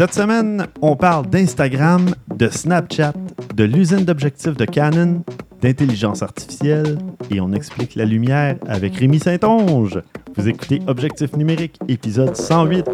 [0.00, 3.12] Cette semaine, on parle d'Instagram, de Snapchat,
[3.54, 5.22] de l'usine d'objectifs de Canon,
[5.60, 6.96] d'intelligence artificielle
[7.30, 10.00] et on explique la lumière avec Rémi Saint-Onge.
[10.38, 12.86] Vous écoutez Objectif numérique, épisode 108.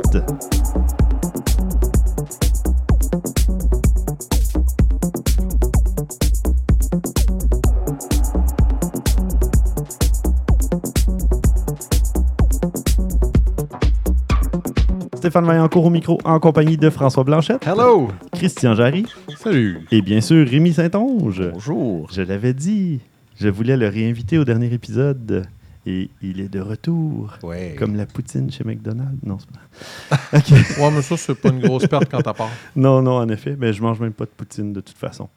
[15.37, 18.09] Stéphane Vaillancourt au micro en compagnie de François Blanchette, Hello!
[18.33, 19.05] Christian Jarry
[19.37, 19.87] Salut!
[19.91, 21.51] et bien sûr Rémi Saint-Onge.
[21.53, 22.09] Bonjour!
[22.11, 23.01] Je l'avais dit,
[23.39, 25.47] je voulais le réinviter au dernier épisode
[25.85, 27.35] et il est de retour.
[27.43, 27.77] Ouais.
[27.79, 29.23] Comme la poutine chez McDonald's.
[29.27, 30.39] Non, c'est pas.
[30.39, 30.51] OK.
[30.81, 32.51] Ouais, mais ça, c'est pas une grosse perte quand t'as part.
[32.75, 33.57] Non, non, en effet.
[33.59, 35.29] Mais je mange même pas de poutine de toute façon.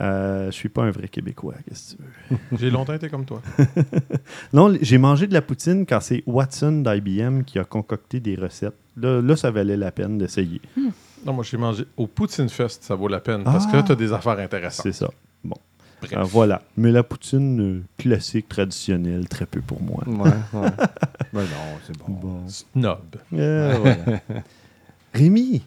[0.00, 2.38] Euh, je suis pas un vrai Québécois, qu'est-ce que tu veux?
[2.58, 3.42] J'ai longtemps été comme toi.
[4.52, 8.74] Non, j'ai mangé de la poutine quand c'est Watson d'IBM qui a concocté des recettes.
[8.96, 10.60] Là, là, ça valait la peine d'essayer.
[11.26, 13.44] Non, moi, j'ai mangé au Poutine Fest, ça vaut la peine.
[13.44, 13.76] Parce que Ah.
[13.76, 14.84] là, t'as des affaires intéressantes.
[14.84, 15.10] C'est ça.
[15.44, 15.56] Bon.
[16.22, 16.62] Voilà.
[16.78, 20.02] Mais la poutine euh, classique, traditionnelle, très peu pour moi.
[20.06, 20.70] Ouais, ouais.
[21.32, 22.06] ben non, c'est bon.
[22.08, 22.48] Bon.
[22.48, 22.98] Snob.
[23.34, 24.20] Euh, voilà.
[25.14, 25.62] Rémi,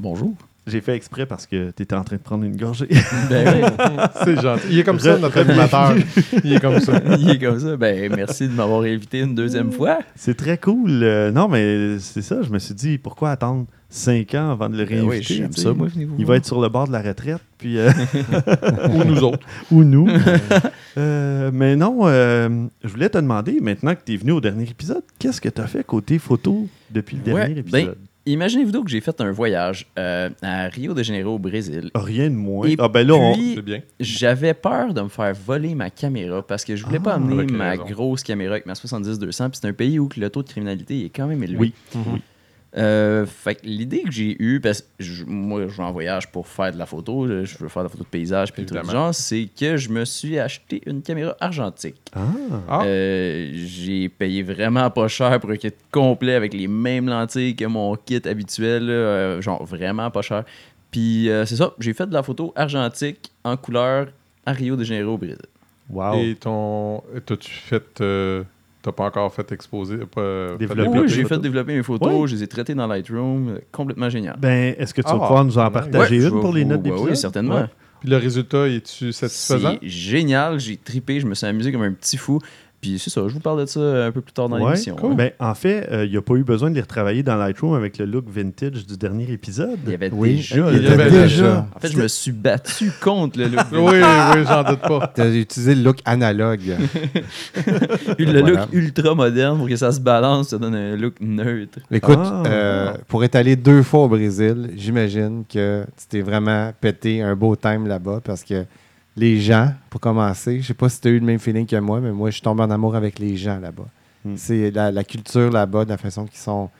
[0.00, 0.34] Bonjour.
[0.66, 2.88] J'ai fait exprès parce que tu étais en train de prendre une gorgée.
[3.30, 3.70] Ben
[4.24, 4.64] c'est gentil.
[4.70, 5.94] Il est comme ça, Re- notre animateur.
[6.44, 6.92] Il est comme ça.
[7.06, 7.76] oui, il est comme ça.
[7.76, 9.98] Ben merci de m'avoir invité une deuxième fois.
[10.16, 10.90] C'est très cool.
[11.02, 12.42] Euh, non, mais c'est ça.
[12.42, 15.34] Je me suis dit, pourquoi attendre cinq ans avant de le Ben réinviter?
[15.34, 16.16] oui, j'aime ça, moi, venez-vous.
[16.18, 17.90] Il va être sur le bord de la retraite, puis euh,
[18.92, 19.46] Ou nous autres.
[19.70, 20.08] ou nous.
[20.96, 24.64] Euh, mais non, euh, je voulais te demander, maintenant que tu es venu au dernier
[24.64, 27.98] épisode, qu'est-ce que tu as fait côté photo depuis le Ouais, dernier ben, épisode?
[28.26, 31.90] Imaginez-vous donc que j'ai fait un voyage euh, à Rio de Janeiro, au Brésil.
[31.94, 32.66] Rien de moins.
[32.66, 33.80] Et ah ben là, on- puis- C'est bien.
[34.00, 37.44] J'avais peur de me faire voler ma caméra parce que je voulais pas Ah, amener
[37.52, 37.84] ma raison.
[37.84, 39.50] grosse caméra avec ma 70-200.
[39.50, 41.58] Puis c'est un pays où le taux de criminalité est quand même élevé.
[41.58, 41.72] Oui.
[41.94, 42.18] Mhm.
[42.76, 46.48] Euh, fait l'idée que j'ai eue, parce que je- moi, je vais en voyage pour
[46.48, 48.74] faire de la photo, je je veux faire de la photo de paysage, puis tout
[48.74, 52.00] le genre, c'est que je me suis acheté une caméra argentique.
[52.14, 52.20] Ah.
[52.68, 52.82] Ah.
[52.84, 57.64] Euh, j'ai payé vraiment pas cher pour un kit complet avec les mêmes lentilles que
[57.66, 60.42] mon kit habituel, là, euh, genre vraiment pas cher.
[60.90, 64.08] Puis euh, c'est ça, j'ai fait de la photo argentique en couleur
[64.46, 65.38] à Rio de Janeiro au Brésil.
[65.90, 66.14] Wow.
[66.18, 67.02] Et ton.
[67.26, 68.02] T'as-tu fait.
[68.84, 69.96] T'as pas encore fait exposer.
[69.96, 70.98] Pas, Développer.
[71.00, 72.26] Oui, j'ai fait développer mes photos, Ouais.
[72.28, 74.36] je les ai traitées dans Lightroom, euh, complètement génial.
[74.38, 76.82] Ben, est-ce que tu vas Ah, pouvoir nous en partager Ouais, une pour les notes
[76.82, 77.08] d'épisode?
[77.08, 77.54] Oui, certainement.
[77.54, 77.66] Ouais.
[78.00, 79.76] Puis le résultat, es-tu satisfaisant?
[79.80, 82.38] C'est génial, j'ai tripé, je me suis amusé comme un petit fou.
[82.84, 84.94] Puis c'est ça, je vous parle de ça un peu plus tard dans Ouais, l'émission.
[84.96, 85.12] cool.
[85.12, 85.14] hein.
[85.16, 87.96] Ben, en fait, il n'y a pas eu besoin de les retravailler dans Lightroom avec
[87.96, 89.78] le look vintage du dernier épisode.
[89.86, 90.70] Il y avait Oui, déjà.
[90.70, 91.22] il y avait avait déjà.
[91.22, 91.66] déjà.
[91.74, 93.64] En fait, je me suis battu contre le look.
[93.72, 95.12] Oui, oui, j'en doute pas.
[95.14, 96.60] Tu as utilisé le look analogue.
[98.18, 98.40] le Voilà.
[98.60, 101.78] look ultra moderne pour que ça se balance, ça donne un look neutre.
[101.90, 102.42] Écoute, Ah.
[102.46, 107.34] euh, pour être allé deux fois au Brésil, j'imagine que tu t'es vraiment pété un
[107.34, 108.64] beau time là-bas parce que
[109.16, 111.76] les gens, pour commencer, je sais pas si tu as eu le même feeling que
[111.76, 113.86] moi, mais moi, je suis tombé en amour avec les gens là-bas.
[114.24, 114.34] Hmm.
[114.36, 116.70] C'est la, la culture là-bas, de la façon qu'ils sont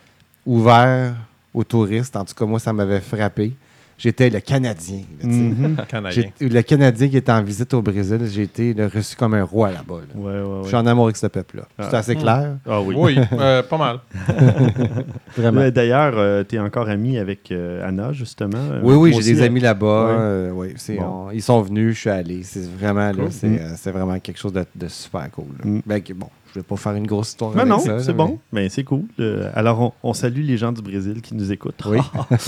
[0.44, 1.14] ouverts
[1.52, 2.16] aux touristes.
[2.16, 3.52] En tout cas, moi, ça m'avait frappé.
[3.96, 5.00] J'étais le Canadien.
[5.22, 5.28] là.
[5.28, 5.76] Mhm.
[5.88, 6.24] Canadien.
[6.40, 9.70] Le Canadien qui était en visite au Brésil, j'ai été là, reçu comme un roi
[9.70, 10.00] là-bas.
[10.14, 10.20] là.
[10.20, 10.60] Ouais, ouais, ouais.
[10.64, 11.62] Je suis en amour avec ce peuple-là.
[11.78, 11.88] Ah.
[11.90, 12.20] C'est assez Hmm.
[12.20, 12.56] clair?
[12.66, 12.94] Ah oui.
[12.98, 13.98] Oui, euh, pas mal.
[15.36, 15.60] Vraiment.
[15.60, 18.58] Ouais, D'ailleurs, tu es encore ami avec euh, Anna, justement.
[18.58, 20.06] Euh, Oui, oui, j'ai des amis là-bas.
[20.06, 20.12] Ouais.
[20.18, 21.30] euh, oui, Bon.
[21.32, 22.42] ils sont venus, je suis allé.
[22.42, 23.32] C'est vraiment, là, Cool.
[23.32, 23.58] c'est, Mm.
[23.88, 25.46] euh, vraiment quelque chose de, de super cool.
[25.62, 25.70] là.
[25.70, 25.82] Mm.
[25.86, 28.38] Ben, bon, je vais pas faire une grosse histoire Mais avec non, ça, c'est bon.
[28.52, 29.02] Mais c'est cool.
[29.18, 31.82] Euh, alors, on, on salue les gens du Brésil qui nous écoutent.
[31.86, 31.98] Oui.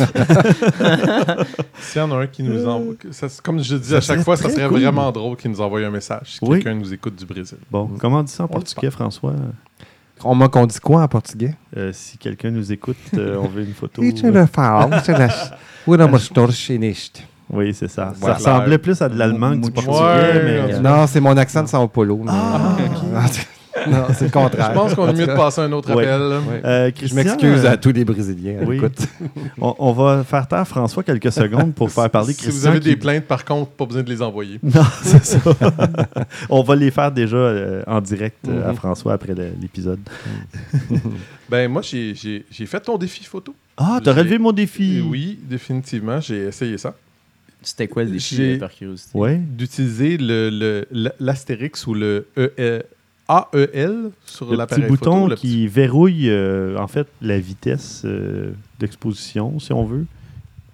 [1.81, 2.95] S'il y en a un qui nous envoie.
[2.95, 4.81] que ça- comme je dis Ça à chaque fois, ça serait cool.
[4.81, 6.63] vraiment drôle qu'il nous envoie un message si Oui.
[6.63, 7.59] quelqu'un nous écoute du Brésil.
[7.71, 9.35] Bon, comment on dit ça en On portugais, François?
[10.25, 11.55] On m'a qu'on dit quoi en portugais?
[11.77, 14.01] Euh, si quelqu'un nous écoute, euh, on veut une photo.
[14.03, 15.29] Oui, c'est la-
[15.87, 17.23] Oui, non, moi, je torche nicht.
[17.51, 18.13] Oui, c'est ça.
[18.21, 20.75] Ça ressemblait plus à de l'allemand que du portugais, ouais, mais...
[20.75, 20.81] ouais.
[20.81, 22.21] Non, c'est mon accent de Sao Paulo.
[22.25, 22.77] mais- Ah,
[23.13, 23.47] Non, c'est-
[23.89, 24.69] non, c'est le contraire.
[24.71, 26.05] Je pense qu'on est mieux de passer un autre appel.
[26.09, 26.61] Ouais.
[26.65, 28.59] Euh, Je m'excuse euh, à tous les Brésiliens.
[28.67, 28.77] oui.
[28.77, 28.99] Écoute.
[29.61, 32.61] on, on va faire taire François quelques secondes pour faire parler Si Christian.
[32.61, 34.59] vous avez qui- des plaintes, par contre, pas besoin de les envoyer.
[34.63, 35.39] Non, c'est ça.
[36.51, 38.77] on va les faire déjà euh, en direct euh, à Mhm.
[38.77, 40.01] François après l'épisode.
[41.49, 43.55] Ben, moi, j'ai- j'ai j'ai fait ton défi photo.
[43.77, 45.01] Ah, t'as J'ai- relevé mon défi.
[45.07, 46.95] Oui, définitivement, j'ai essayé ça.
[47.63, 49.11] C'était quoi le défi euh, par curiosité?
[49.19, 49.37] Ouais.
[49.41, 52.53] D'utiliser le- le- la- l'astérix ou le E-
[53.29, 55.29] AEL sur Le petit l'appareil bouton photo.
[55.29, 60.07] le qui petit- verrouille euh, en fait la vitesse euh, d'exposition, si on veut.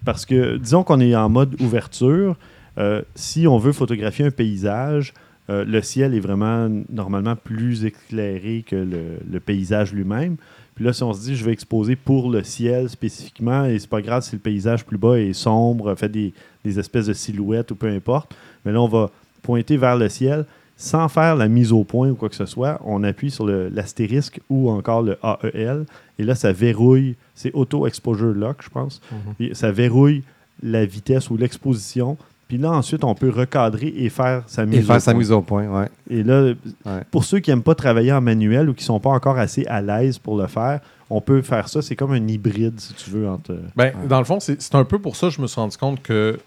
[0.05, 2.35] Parce que disons qu'on est en mode ouverture.
[2.77, 5.13] euh, si on veut photographier un paysage,
[5.49, 10.37] le ciel est vraiment normalement plus éclairé que le, le paysage lui-même.
[10.73, 13.89] Puis là, si on se dit, je vais exposer pour le ciel spécifiquement, et c'est
[13.89, 16.33] pas grave si le paysage plus bas est sombre, fait des,
[16.65, 18.33] des espèces de silhouettes ou peu importe,
[18.65, 19.11] mais là, on va
[19.43, 20.45] pointer vers le ciel
[20.77, 22.79] sans faire la mise au point ou quoi que ce soit.
[22.85, 25.85] On appuie sur l'astérisque ou encore le AEL,
[26.19, 29.01] et là, ça verrouille, c'est Auto Exposure Lock, je pense.
[29.39, 30.23] Et ça verrouille
[30.61, 32.17] la vitesse ou l'exposition.
[32.47, 35.19] Puis là, ensuite, on peut recadrer et faire sa mise Et au faire sa point.
[35.19, 35.87] mise au point, ouais.
[36.09, 36.53] Et là,
[36.85, 37.01] Ouais.
[37.09, 39.65] pour ceux qui n'aiment pas travailler en manuel ou qui ne sont pas encore assez
[39.65, 41.81] à l'aise pour le faire, on peut faire ça.
[41.81, 43.57] C'est comme un hybride, si tu veux, entre.
[43.75, 45.77] Ben, Dans le fond, c'est c'est un peu pour ça que je me suis rendu
[45.77, 46.37] compte que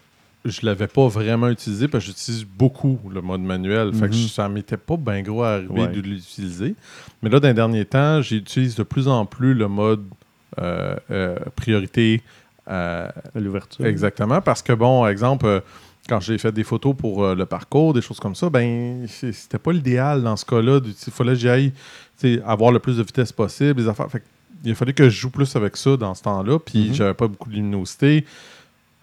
[0.45, 3.93] je l'avais pas vraiment utilisé parce que j'utilise beaucoup le mode manuel.
[3.93, 4.27] Fait que Mhm.
[4.27, 5.87] ça m'était pas bien gros à arriver Ouais.
[5.87, 6.75] de l'utiliser.
[7.21, 10.03] Mais là, dans les derniers temps, j'utilise de plus en plus le mode
[10.59, 12.21] euh, euh, priorité.
[12.69, 13.85] euh, à l'ouverture.
[13.85, 15.61] Exactement, parce que, bon, exemple, euh,
[16.09, 19.57] quand j'ai fait des photos pour euh, le parcours, des choses comme ça, ben, c'était
[19.57, 20.81] pas l'idéal dans ce cas-là.
[20.85, 21.71] Il fallait que j'aille
[22.45, 24.09] avoir le plus de vitesse possible, les affaires.
[24.11, 24.21] Fait
[24.65, 26.93] il a fallu que je joue plus avec ça dans ce temps-là, puis Mhm.
[26.93, 28.25] j'avais pas beaucoup de luminosité.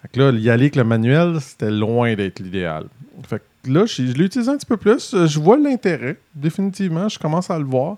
[0.05, 2.85] Fait que là, y aller avec le manuel, c'était loin d'être l'idéal.
[3.27, 5.15] Fait que là, je, je l'ai utilisé un petit peu plus.
[5.15, 7.09] Euh, Je vois l'intérêt, définitivement.
[7.09, 7.97] Je commence à le voir.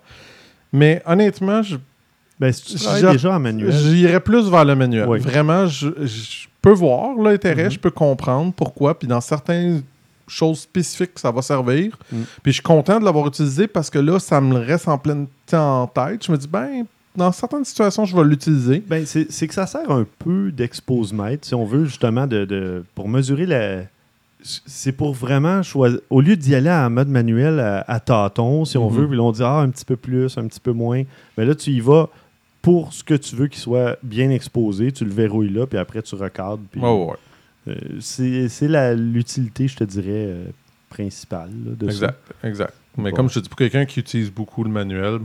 [0.73, 1.77] Mais honnêtement, je
[2.39, 5.09] Ben, si tu travailles Genre- déjà en manuel, J'irais plus vers le manuel.
[5.09, 5.19] Oui.
[5.21, 7.71] Vraiment, je, je peux voir l'intérêt, Mhm.
[7.71, 9.83] je peux comprendre pourquoi, puis dans certaines
[10.29, 11.97] choses spécifiques, ça va servir.
[12.13, 12.25] Mhm.
[12.43, 15.27] Puis je suis content de l'avoir utilisé parce que là, ça me reste en pleine
[15.53, 16.27] en tête.
[16.27, 16.85] Je me dis, ben,
[17.17, 18.83] dans certaines situations, je vais l'utiliser.
[18.87, 23.09] ben, c'est que ça sert un peu d'exposemètre, si on veut, justement, de, de- pour
[23.09, 23.83] mesurer la.
[24.43, 25.99] C'est pour vraiment choisir.
[26.11, 28.97] Au lieu d'y aller en mode manuel à, à tâtons, si on Mhm.
[28.97, 31.03] veut, puis on dit ah, un petit peu plus, un petit peu moins.
[31.37, 32.09] Mais là, tu y vas
[32.63, 34.93] pour ce que tu veux qu'il soit bien exposé.
[34.93, 36.61] Tu le verrouilles là, puis après, tu recadres.
[36.71, 37.15] puis- Ouais.
[37.69, 40.45] Euh, c'est c'est la- l'utilité, je te dirais, euh,
[40.91, 42.75] principale là, de Exact, exact.
[42.97, 45.25] Mais comme je te dis, pour quelqu'un qui utilise beaucoup le manuel, ça.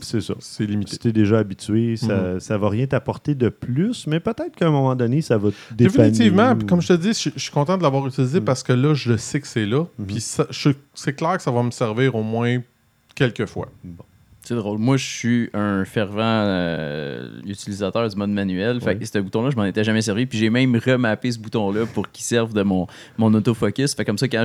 [0.00, 0.34] C'est ça.
[0.40, 0.92] c'est limité.
[0.92, 2.38] Si tu es déjà habitué, ça Mhm.
[2.50, 5.54] ne va rien t'apporter de plus, mais peut-être qu'à un moment donné, ça va te
[5.74, 6.10] dépanner.
[6.10, 6.52] Définitivement.
[6.52, 8.44] ou- comme je te dis, je, je suis content de l'avoir utilisé Mm.
[8.44, 9.84] parce que là, je sais que c'est là.
[9.98, 10.06] Mhm.
[10.06, 12.58] Puis ça- je- c'est clair que ça va me servir au moins
[13.14, 13.68] quelques fois.
[14.48, 14.78] C'est drôle.
[14.78, 18.80] Moi, je suis un fervent euh, utilisateur du mode manuel.
[18.80, 20.26] Fait que ce bouton-là, je m'en étais jamais servi.
[20.26, 22.86] Puis j'ai même remappé ce bouton-là pour qu'il serve de mon,
[23.18, 23.94] mon autofocus.
[23.96, 24.44] Fait comme ça, quand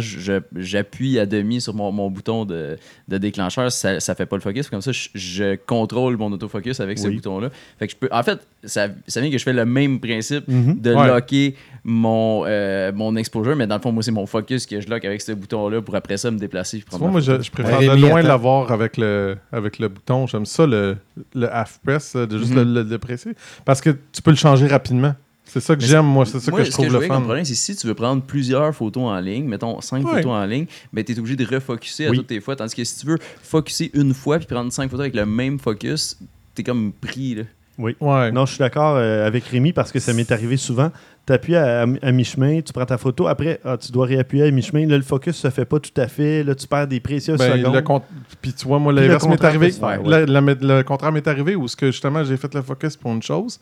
[0.55, 2.77] j'appuie à demi sur mon, mon bouton de,
[3.07, 4.69] de déclencheur, ça, ça fait pas le focus.
[4.69, 7.49] Comme ça, je, je contrôle mon autofocus avec ce bouton-là.
[7.77, 8.09] Fait que je peux.
[8.11, 10.79] En fait, ça, ça vient que je fais le même principe Mhm.
[10.81, 11.07] de Ouais.
[11.07, 14.87] locker mon, euh, mon exposure, mais dans le fond, moi, c'est mon focus que je
[14.89, 16.83] lock avec ce bouton-là pour après ça me déplacer.
[16.99, 20.25] moi, je, je préfère Ouais, de loin l'avoir avec le, avec le bouton.
[20.27, 20.97] J'aime ça, le,
[21.35, 22.57] le half press, euh, de juste Mhm.
[22.57, 23.31] le, le- le presser.
[23.65, 25.13] Parce que tu peux le changer rapidement.
[25.45, 26.25] C'est ça que j'aime, moi.
[26.25, 27.19] C'est ça Moi, que je trouve je le fun.
[27.21, 30.17] problème, c'est si tu veux prendre plusieurs photos en ligne, mettons cinq Ouais.
[30.17, 32.15] photos en ligne, ben, tu es obligé de refocuser Oui.
[32.15, 32.55] à toutes tes fois.
[32.55, 35.59] Tandis que si tu veux focuser une fois puis prendre cinq photos avec le même
[35.59, 36.17] focus,
[36.55, 37.35] tu es comme pris.
[37.35, 37.43] Là.
[37.77, 38.31] Ouais.
[38.31, 40.91] Non, je suis d'accord euh, avec Rémi parce que ça m'est arrivé souvent.
[41.27, 44.45] Tu appuies à, à- à mi-chemin, tu prends ta photo, après, ah, tu dois réappuyer
[44.45, 44.87] à mi-chemin.
[44.87, 46.43] Là, le focus se fait pas tout à fait.
[46.43, 48.01] Là, tu perds des précieuses Ben, secondes.
[48.41, 49.71] Puis tu vois, moi, l'inverse m'est contraire arrivé.
[50.05, 53.11] La- la- le contraire m'est arrivé où ce que justement j'ai fait le focus pour
[53.11, 53.59] une chose.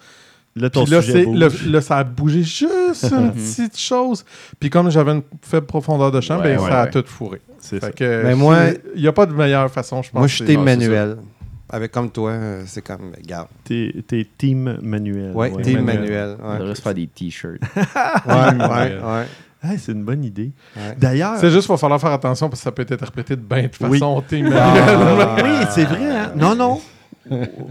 [0.55, 1.37] Là, ton Puis là, sujet c'est- bouge.
[1.65, 3.31] le- là, ça a bougé juste une Mhm.
[3.33, 4.25] petite chose.
[4.59, 6.91] Puis comme j'avais une faible profondeur de champ, Ouais, ben, ouais, ça a ouais.
[6.91, 7.39] tout fourré.
[7.59, 7.87] C'est ça.
[7.87, 8.57] Fait que, Mais moi-
[8.95, 10.17] il n'y a pas de meilleure façon, je pense.
[10.17, 11.17] Moi, je suis manuel.
[11.71, 12.33] Avec comme toi,
[12.65, 13.47] c'est comme, garde.
[13.63, 15.31] T'es t'es team manuel.
[15.35, 15.61] Ouais, ouais.
[15.61, 15.99] team manuel.
[16.01, 16.37] manuel.
[16.43, 17.59] On devrait se faire des t-shirts.
[17.75, 18.97] ouais, ouais.
[19.03, 19.25] ouais,
[19.61, 20.51] Hey, c'est une bonne idée.
[20.77, 20.95] ouais.
[20.97, 23.41] D'ailleurs, C'est juste qu'il va falloir faire attention parce que ça peut être interprété de
[23.41, 23.99] bien de Oui.
[23.99, 24.23] façon.
[24.27, 24.73] team Ah.
[24.73, 25.45] manuel.
[25.45, 26.09] oui, c'est vrai.
[26.09, 26.31] hein?
[26.35, 26.81] Non, non.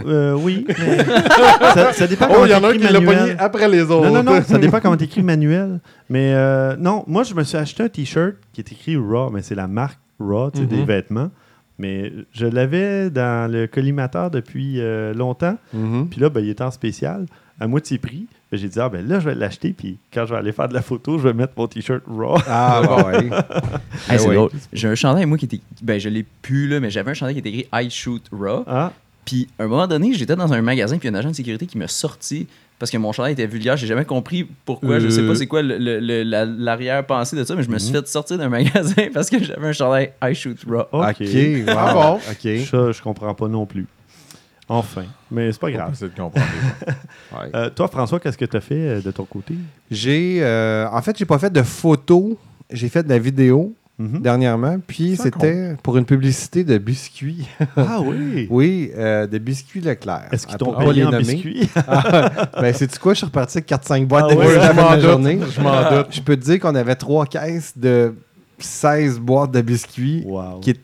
[0.06, 0.64] Euh, oui.
[0.68, 0.74] mais
[1.74, 3.18] ça, ça dépend Oh, comment il y en a un t'écris qui l'a manuel.
[3.20, 4.06] pogné après les autres.
[4.10, 5.80] Non, non, non, ça dépend comment tu écris manuel.
[6.08, 9.42] Mais euh, non, moi, je me suis acheté un T-shirt qui est écrit Raw, mais
[9.42, 10.68] c'est la marque Raw, tu sais, Mhm.
[10.68, 11.30] des vêtements.
[11.78, 15.56] Mais je l'avais dans le collimateur depuis euh, longtemps.
[15.72, 16.08] Mhm.
[16.10, 17.26] Puis là, ben, il était en spécial,
[17.60, 18.26] à moitié prix.
[18.50, 19.72] Ben, J'ai dit, ah ben là, je vais l'acheter.
[19.76, 22.38] Puis quand je vais aller faire de la photo, je vais mettre mon T-shirt Raw.
[22.46, 23.24] Ah, bah ouais.
[23.24, 24.34] Hey, Ben c'est oui.
[24.34, 24.50] drôle.
[24.72, 25.60] J'ai un chandail, moi, qui était.
[25.82, 28.64] Ben, je l'ai plus, là, mais j'avais un chandail qui était écrit I shoot raw.
[28.66, 28.92] Ah,
[29.24, 31.30] Puis, à un moment donné, j'étais dans un magasin, puis il y a un agent
[31.30, 32.46] de sécurité qui m'a sorti
[32.78, 33.76] parce que mon chandail était vulgaire.
[33.76, 34.98] J'ai jamais compris pourquoi.
[35.00, 35.28] Je sais Euh.
[35.28, 38.00] pas c'est quoi le- le- le- la- l'arrière-pensée de ça, mais je me suis Mhm.
[38.00, 40.86] fait sortir d'un magasin parce que j'avais un chandail I shoot raw.
[40.92, 41.20] ok.
[41.20, 41.74] Wow.
[41.76, 42.14] Ah bon?
[42.16, 42.66] OK.
[42.66, 43.86] Ça, je comprends pas non plus.
[44.70, 45.04] Enfin.
[45.30, 45.92] Mais c'est pas grave.
[45.92, 46.46] essayer de comprendre.
[47.32, 47.50] Ouais.
[47.54, 49.54] Euh, toi, François, qu'est-ce que tu as fait euh, de ton côté?
[49.90, 52.36] J'ai, euh, en fait, j'ai pas fait de photos.
[52.70, 54.20] J'ai fait de la vidéo Mhm.
[54.20, 54.78] dernièrement.
[54.86, 57.48] Puis c'était pour une publicité de biscuits.
[57.76, 58.46] Ah oui!
[58.50, 60.28] oui, euh, de biscuits Leclerc.
[60.30, 61.24] Est-ce qu'ils t'ont payé les en nommer.
[61.24, 61.68] biscuits?
[61.86, 63.14] Ah, ben, sais-tu quoi?
[63.14, 65.38] Je suis reparti avec 4-5 boîtes Ah de à je m'en journée.
[65.50, 66.06] Je m'en doute.
[66.10, 68.14] Je peux te dire qu'on avait trois caisses de
[68.58, 70.22] 16 boîtes de biscuits.
[70.26, 70.60] Wow.
[70.60, 70.74] qui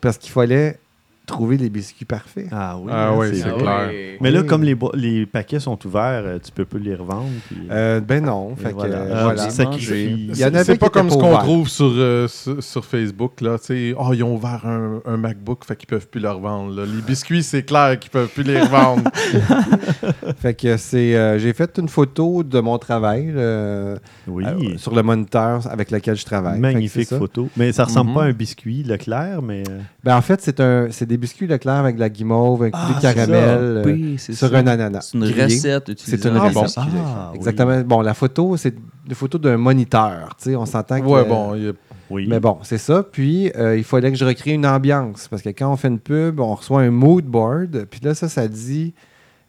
[0.00, 0.78] Parce qu'il fallait
[1.26, 2.48] trouver les biscuits parfaits.
[2.52, 3.90] Ah oui, Ah hein, oui, c'est clair.
[4.20, 7.28] Mais là, comme les, les paquets sont ouverts, euh, tu peux pas les revendre.
[7.48, 8.54] puis- Euh, ben non.
[8.54, 8.96] que, voilà.
[8.96, 9.44] euh, voilà.
[9.46, 9.88] du sacrifice.
[9.90, 13.40] Il y en avait C'est pas comme ce qu'on trouve sur, euh, sur, sur Facebook.
[13.40, 16.30] Là, tu sais, oh, ils ont ouvert un, un MacBook, fait qu'ils peuvent plus le
[16.30, 16.74] revendre.
[16.76, 16.84] là.
[16.84, 19.04] Les biscuits, c'est clair qu'ils peuvent plus les revendre.
[20.38, 21.16] Fait que c'est.
[21.16, 24.44] euh, J'ai fait une photo de mon travail euh, Oui.
[24.46, 26.58] euh, sur le moniteur avec lequel je travaille.
[26.60, 27.48] Magnifique photo.
[27.56, 28.14] Mais ça ressemble Mhm.
[28.16, 29.62] pas à un biscuit Leclerc, mais.
[29.68, 32.70] euh, Ben, en fait, c'est un, c'est des biscuits Leclerc avec de la guimauve, un
[32.72, 34.56] Ah, c'est caramel euh, Oui, c'est sur ça.
[34.58, 35.08] un ananas.
[35.12, 35.44] C'est une grillé.
[35.44, 36.28] recette utilisée.
[36.28, 36.78] une en recette.
[36.78, 37.36] Ah, oui.
[37.36, 37.80] Exactement.
[37.82, 38.74] Bon, la photo, c'est
[39.08, 40.34] une photo d'un moniteur.
[40.38, 41.06] Tu sais, on s'entend que.
[41.06, 41.72] ouais, bon, il y a-
[42.10, 42.26] Oui.
[42.28, 43.02] Mais bon, c'est ça.
[43.02, 45.26] Puis, euh, il fallait que je recrée une ambiance.
[45.28, 47.86] Parce que quand on fait une pub, on reçoit un mood board.
[47.90, 48.92] Puis là, ça, ça dit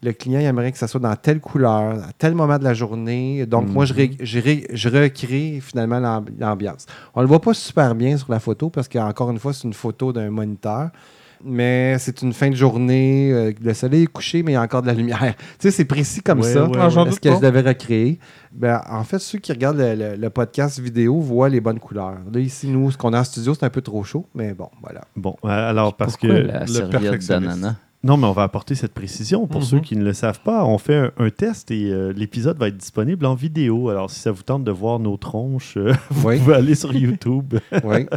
[0.03, 2.73] le client il aimerait que ça soit dans telle couleur, à tel moment de la
[2.75, 3.45] journée.
[3.47, 6.85] Donc, moi, je, ré- je ré- je recrée finalement l'amb- l'ambiance.
[7.15, 9.73] On le voit pas super bien sur la photo parce qu'encore une fois, c'est une
[9.73, 10.89] photo d'un moniteur.
[11.47, 14.61] Mais c'est une fin de journée, euh, le soleil est couché, mais il y a
[14.61, 15.19] encore de la lumière.
[15.37, 16.65] tu sais, c'est précis comme Ouais, ça.
[16.67, 17.35] ouais, Ah, Est-ce que pas.
[17.37, 18.19] je l'avais recréé?
[18.51, 22.17] Ben, en fait, ceux qui regardent le, le- le podcast vidéo voient les bonnes couleurs.
[22.33, 24.69] Là, ici, nous, ce qu'on a en studio, c'est un peu trop chaud, mais bon,
[24.81, 25.01] voilà.
[25.15, 26.41] Bon, euh, alors, parce Pourquoi que.
[26.41, 27.65] la le perfectionniste.
[28.03, 29.67] Non, mais on va apporter cette précision pour Mhm.
[29.67, 30.63] ceux qui ne le savent pas.
[30.63, 33.89] On fait un, un test et euh, l'épisode va être disponible en vidéo.
[33.89, 36.93] Alors, si ça vous tente de voir nos tronches, euh, vous Oui, pouvez aller sur
[36.93, 37.55] YouTube.
[37.83, 38.05] oui.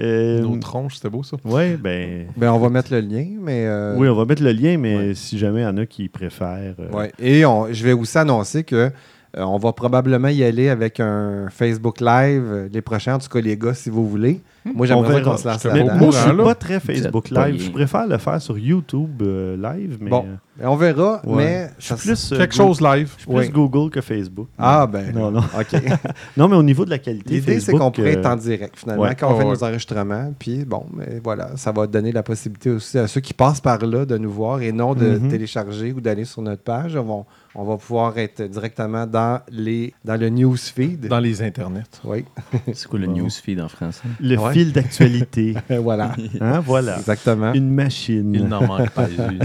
[0.00, 1.36] Euh, nos tronches, c'était beau ça.
[1.44, 2.26] ouais, ben.
[2.36, 3.66] Ben, on va mettre le lien, mais...
[3.66, 5.14] euh, Oui, on va mettre le lien, mais ouais.
[5.14, 6.74] si jamais il y en a qui préfèrent.
[6.80, 7.12] euh, ouais.
[7.18, 8.90] Et on- je vais aussi annoncer que euh,
[9.36, 13.56] on va probablement y aller avec un Facebook Live les prochains, en tout cas les
[13.56, 14.40] gars, si vous voulez.
[14.64, 15.84] Moi, On j'aimerais qu'on se lance là-dedans.
[15.96, 17.60] moi, je courant, suis pas très Facebook Live.
[17.62, 20.24] Je préfère le faire sur YouTube euh, Live, mais Bon,
[20.62, 21.36] On verra, ouais.
[21.36, 21.70] mais...
[21.78, 23.12] je suis ça- plus, euh, Quelque chose live.
[23.16, 23.50] je suis plus.
[23.50, 24.48] Google que Facebook.
[24.58, 25.40] Ah, ben, Non, non.
[25.58, 25.80] OK.
[26.36, 28.74] Non, mais au niveau de la qualité, L'idée, c'est qu'on pourrait euh, être en direct,
[28.78, 29.14] finalement, ouais.
[29.14, 30.32] quand on fait Ouais, nos enregistrements.
[30.38, 33.78] Puis, bon, mais voilà, ça va donner la possibilité aussi à ceux qui passent par
[33.84, 35.28] là de nous voir et non de Mhm.
[35.28, 36.94] télécharger ou d'aller sur notre page.
[36.96, 37.24] On va,
[37.54, 41.08] on va pouvoir être directement dans, les, dans le newsfeed.
[41.08, 41.82] Dans les internets.
[42.04, 42.24] Oui,
[42.72, 43.14] C'est quoi le Bon.
[43.14, 44.02] newsfeed en français?
[44.20, 44.52] le Ouais.
[44.52, 45.54] fil d'actualité.
[45.82, 46.98] voilà, Hein, voilà.
[46.98, 47.52] exactement.
[47.54, 48.32] Une machine.
[48.34, 49.38] Il n'en manque pas une.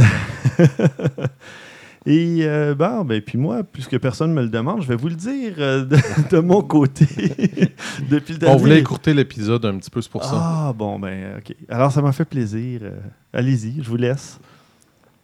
[2.07, 5.07] Et euh, bon, ben, puis moi, puisque personne ne me le demande, je vais vous
[5.07, 5.97] le dire euh, de,
[6.29, 7.07] de mon côté.
[8.09, 10.35] Depuis le On voulait écourter l'épisode un petit peu, c'est pour ça.
[10.35, 11.55] Ah, bon, ben, OK.
[11.67, 12.81] Alors, ça m'a fait plaisir.
[12.83, 12.91] Euh,
[13.33, 14.39] Allez-y, je vous laisse.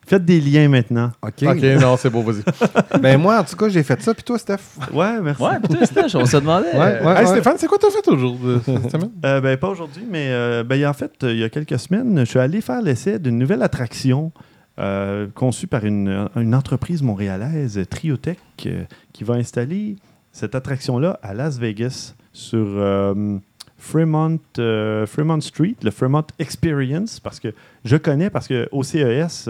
[0.08, 1.12] Faites des liens maintenant.
[1.22, 1.44] OK.
[1.44, 2.42] Ok, non, c'est beau, vas-y.
[3.00, 4.16] Ben, moi, en tout cas, j'ai fait ça.
[4.16, 4.58] Puis toi, Steph?
[4.92, 5.42] Ouais, merci.
[5.44, 6.74] Ouais, putain, Stache, on se demandait.
[6.74, 7.22] Ouais, ouais.
[7.22, 9.12] Hey, Stéphane, c'est quoi t'as fait aujourd'hui cette semaine?
[9.24, 12.26] Euh, ben, pas aujourd'hui, mais euh, ben, en fait, il y a quelques semaines, je
[12.26, 14.32] suis allé faire l'essai d'une nouvelle attraction
[14.80, 19.98] euh, conçue par une, une entreprise montréalaise, Triotech, euh, qui va installer
[20.32, 23.38] cette attraction-là à Las Vegas sur euh,
[23.78, 27.50] Fremont, Fremont Street, le Fremont Experience, parce que
[27.84, 29.50] je connais, parce que au CES,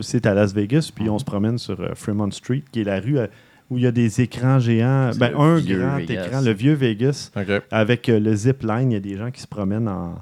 [0.00, 3.18] c'est à Las Vegas, puis on se promène sur Fremont Street, qui est la rue
[3.68, 6.26] où il y a des écrans géants, ben, un grand Vegas.
[6.26, 7.32] écran, le vieux Vegas.
[7.72, 10.14] Avec le zip line, il y a des gens qui se promènent en.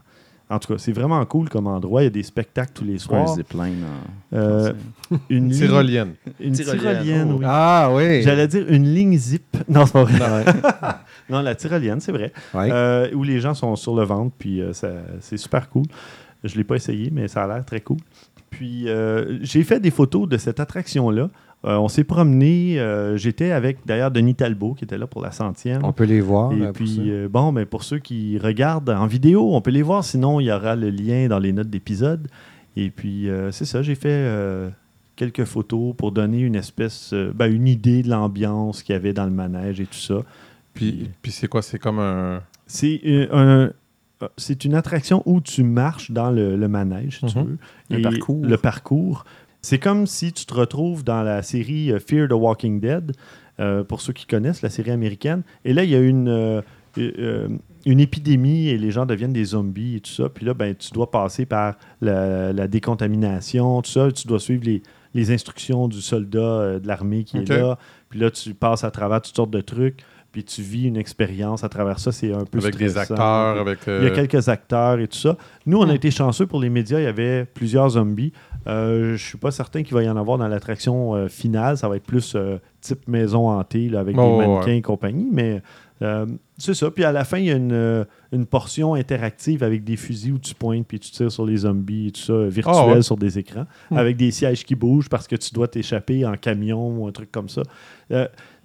[0.51, 2.01] En tout cas, c'est vraiment cool comme endroit.
[2.03, 3.35] Il y a des spectacles tous les un soirs.
[3.35, 4.73] zipline en Euh,
[5.29, 6.15] une Tyrolienne.
[6.41, 7.37] Une Tyrolienne, oh.
[7.39, 7.45] oui.
[7.47, 8.23] Ah, oui.
[8.23, 9.45] J'allais dire une ligne zip.
[9.69, 10.45] Non, c'est pas vrai.
[11.31, 12.33] non, la tyrolienne, c'est vrai.
[12.55, 12.69] Ouais.
[12.73, 15.85] Euh, où les gens sont sur le ventre, puis euh, ça- c'est super cool.
[16.45, 17.99] Je ne l'ai pas essayé, mais ça a l'air très cool.
[18.49, 21.29] Puis euh, j'ai fait des photos de cette attraction-là.
[21.65, 22.79] Euh, on s'est promené.
[22.79, 25.85] euh, J'étais avec d'ailleurs Denis Talbot qui était là pour la centième.
[25.85, 26.53] On peut les voir.
[26.53, 29.83] Et euh, puis, euh, bon, ben, pour ceux qui regardent en vidéo, on peut les
[29.83, 30.05] voir.
[30.05, 32.29] Sinon, il y aura le lien dans les notes d'épisode.
[32.77, 34.71] Et puis, euh, c'est ça, j'ai fait euh,
[35.17, 39.13] quelques photos pour donner une espèce, euh, ben, une idée de l'ambiance qu'il y avait
[39.13, 40.21] dans le manège et tout ça.
[40.75, 41.61] Puis, puis c'est quoi?
[41.63, 42.41] C'est comme un.
[42.69, 43.01] C'est
[43.33, 43.71] un-
[44.37, 47.45] c'est une attraction où tu marches dans le, le manège, si tu Mhm.
[47.47, 47.59] veux.
[47.91, 48.45] Le Et parcours.
[48.45, 49.25] Le parcours.
[49.61, 53.13] C'est comme si tu te retrouves dans la série euh, Fear the Walking Dead,
[53.61, 55.43] euh, pour ceux qui connaissent la série américaine.
[55.65, 56.63] Et là, il y a une, euh,
[56.97, 57.49] euh,
[57.87, 60.29] une épidémie et les gens deviennent des zombies et tout ça.
[60.29, 64.13] Puis là, ben, tu dois passer par la, la décontamination, tout ça.
[64.13, 64.81] Tu dois suivre les,
[65.13, 67.79] les instructions du soldat de l'armée qui est là.
[68.11, 70.05] Puis là, tu passes à travers toutes sortes de trucs.
[70.31, 72.13] Puis tu vis une expérience à travers ça.
[72.13, 73.79] C'est un peu Avec des acteurs, avec.
[73.87, 75.37] Il y a euh, quelques acteurs et tout ça.
[75.67, 75.97] Nous, on a Hmm.
[75.97, 77.01] été chanceux pour les médias.
[77.01, 78.33] Il y avait plusieurs zombies.
[78.67, 81.79] Euh, je suis pas certain qu'il va y en avoir dans l'attraction euh, finale.
[81.79, 84.47] Ça va être plus euh, type maison hantée là, avec Oh, des ouais.
[84.47, 85.29] mannequins et compagnie.
[85.33, 85.63] Mais
[86.03, 86.27] euh,
[86.59, 86.91] c'est ça.
[86.91, 90.33] Puis à la fin, il y a une, euh, une portion interactive avec des fusils
[90.35, 92.87] où tu pointes puis tu tires sur les zombies et tout ça, euh, virtuel Ah,
[92.89, 93.03] ouais.
[93.03, 93.97] sur des écrans, Hmm.
[93.97, 97.33] avec des sièges qui bougent parce que tu dois t'échapper en camion ou un truc
[97.33, 97.63] comme ça.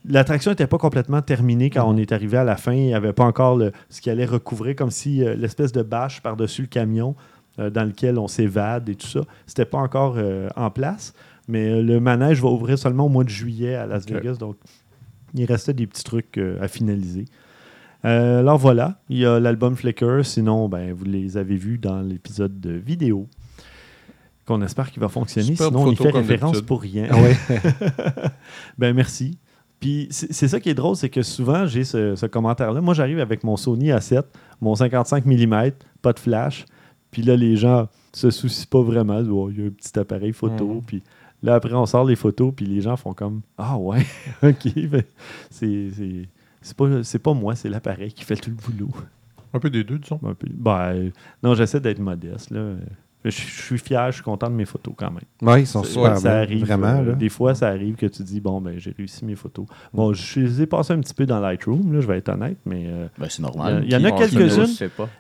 [0.06, 2.74] L'attraction n'était pas complètement terminée quand on est arrivé à la fin.
[2.74, 5.82] Il n'y avait pas encore le- ce qui allait recouvrir, comme si euh, l'espèce de
[5.82, 7.16] bâche par-dessus le camion
[7.60, 11.14] euh, dans lequel on s'évade et tout ça, c'était pas encore euh, en place.
[11.48, 14.06] Mais le manège va ouvrir seulement au mois de juillet à Las.
[14.08, 14.56] Vegas, donc
[15.34, 17.26] il restait des petits trucs à finaliser.
[18.04, 22.60] Alors voilà, il y a l'album Flickr, sinon ben, vous les avez vus dans l'épisode
[22.60, 23.28] de vidéo
[24.46, 27.08] qu'on espère qu'il va fonctionner, sinon on y fait référence pour rien.
[27.10, 27.36] Ah ouais.
[28.78, 29.38] Ben merci.
[29.84, 32.80] Puis c'est ça qui est drôle, c'est que souvent j'ai ce, ce commentaire-là.
[32.80, 34.24] Moi, j'arrive avec mon Sony A7,
[34.62, 35.72] mon 55 mm,
[36.02, 36.64] pas de flash.
[37.12, 39.22] Puis là, les gens se soucient pas vraiment.
[39.30, 40.76] Oh, Il y a un petit appareil photo.
[40.76, 40.82] Mhm.
[40.84, 41.04] Puis
[41.42, 44.06] là, après, on sort les photos, puis les gens font comme Ah ouais,
[44.42, 44.74] ok.
[44.88, 45.04] Ben,
[45.52, 45.90] c'est
[46.62, 48.92] c'est- pas, moi, c'est l'appareil qui fait tout le boulot.
[49.54, 50.20] Un peu des deux, disons.
[50.26, 50.48] Un peu.
[50.50, 51.12] Ben,
[51.44, 52.52] non, j'essaie d'être modeste.
[52.52, 52.76] Là.
[53.26, 55.24] Je, je suis fier, je suis content de mes photos quand même.
[55.42, 56.88] Ouais, ils sont super ça arrive, vraiment.
[57.00, 57.14] euh, là.
[57.14, 59.66] des fois, ça arrive que tu dis bon, ben j'ai réussi mes photos.
[59.94, 62.58] Bon, je les ai passées un petit peu dans Lightroom, là, je vais être honnête,
[62.66, 63.84] mais euh, Ben, c'est normal.
[63.86, 64.66] Il y en a quelques-unes.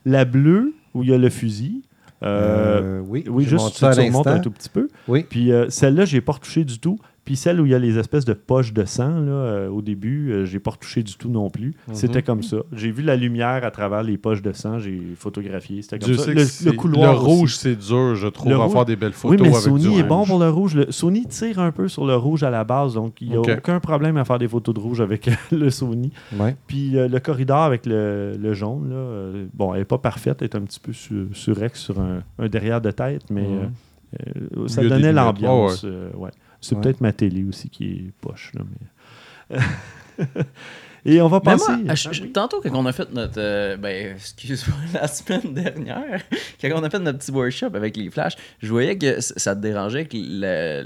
[0.06, 1.84] la bleue où il y a le fusil.
[2.24, 4.88] euh, Euh, oui, oui, je juste ça à un tout petit peu.
[5.08, 5.26] Oui.
[5.30, 7.00] Puis euh, celle-là, j'ai pas retouché du tout.
[7.26, 9.82] Puis celle où il y a les espèces de poches de sang, là, euh, au
[9.82, 11.74] début, euh, j'ai pas retouché du tout non plus.
[11.88, 11.94] Mhm.
[11.96, 12.58] C'était comme ça.
[12.74, 15.82] J'ai vu la lumière à travers les poches de sang, j'ai photographié.
[15.82, 16.32] C'était comme Dieu ça.
[16.70, 17.14] Le, couloir.
[17.14, 19.48] le rouge, c'est dur, je trouve, Le à rouge- faire des belles Oui, photos mais
[19.48, 20.76] avec Sony du est bon pour le rouge.
[20.76, 23.40] Le- Sony tire un peu sur le rouge à la base, donc il n'y a
[23.40, 26.12] aucun problème à faire des photos de rouge avec le Sony.
[26.38, 26.58] Ouais.
[26.68, 30.40] Puis euh, le corridor avec le, le jaune, là, euh, bon, elle n'est pas parfaite,
[30.42, 34.68] elle est un petit peu sur, surex sur un, un derrière de tête, mais Mhm.
[34.68, 35.84] ça donnait l'ambiance.
[36.16, 36.30] ouais.
[36.64, 36.82] C'est Ouais.
[36.82, 38.52] peut-être ma télé aussi qui est poche.
[38.56, 38.62] Là,
[39.50, 39.58] mais...
[41.06, 41.70] Et on va passer.
[41.84, 43.34] moi, je- Ah je- tantôt, quand on a fait notre.
[43.38, 46.22] euh, ben, excuse-moi, la semaine dernière,
[46.62, 49.60] quand on a fait notre petit workshop avec les flashs, je voyais que ça te
[49.62, 50.84] dérangeait que la,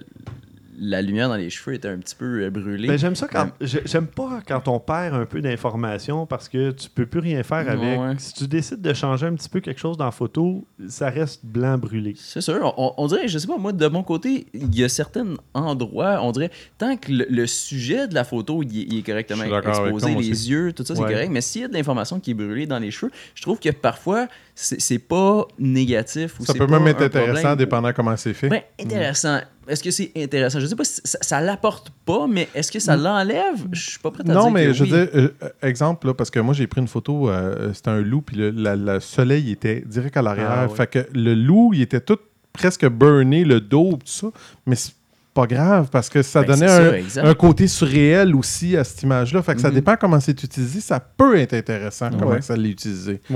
[0.79, 2.87] la lumière dans les cheveux était un petit peu euh, brûlée.
[2.87, 6.71] Ben, j'aime ça quand j'ai- j'aime pas quand on perd un peu d'informations parce que
[6.71, 7.99] tu peux plus rien faire avec.
[7.99, 8.13] Ouais.
[8.19, 11.45] Si tu décides de changer un petit peu quelque chose dans la photo, ça reste
[11.45, 12.13] blanc brûlé.
[12.17, 12.73] C'est sûr.
[12.77, 16.19] On, on dirait, je sais pas, moi, de mon côté, il y a certains endroits,
[16.21, 20.31] on dirait, tant que le, le sujet de la photo il est, correctement exposé, les
[20.31, 20.49] aussi.
[20.51, 21.11] yeux, tout ça, c'est Ouais.
[21.11, 21.29] correct.
[21.31, 23.69] Mais s'il y a de l'information qui est brûlée dans les cheveux, je trouve que
[23.69, 24.27] parfois,
[24.59, 26.39] c'est pas négatif.
[26.39, 27.55] Ou Ça peut pas même être intéressant, problème.
[27.57, 28.49] dépendant comment c'est fait.
[28.49, 29.39] Ben, intéressant.
[29.67, 30.59] Est-ce que c'est intéressant?
[30.59, 33.67] Je sais pas si ça, ça l'apporte pas, mais est-ce que ça l'enlève?
[33.71, 34.89] Je suis pas prêt à non, dire mais que je oui.
[34.89, 37.89] veux dire, euh, euh, exemple, là, parce que moi, j'ai pris une photo, euh, c'était
[37.89, 40.49] un loup, puis le, la- le soleil était direct à l'arrière.
[40.51, 40.75] Ah, ouais.
[40.75, 42.17] Fait que le loup, il était tout
[42.53, 44.27] presque burné, le dos, tout ça.
[44.65, 44.93] Mais c'est
[45.33, 49.43] pas grave, parce que ça Ben, donnait un, un côté surréel aussi à cette image-là.
[49.43, 49.75] Fait que ça Mhm.
[49.75, 50.79] dépend comment c'est utilisé.
[50.79, 52.41] Ça peut être intéressant, comment Ouais.
[52.41, 53.19] ça l'est utilisé.
[53.27, 53.33] Tu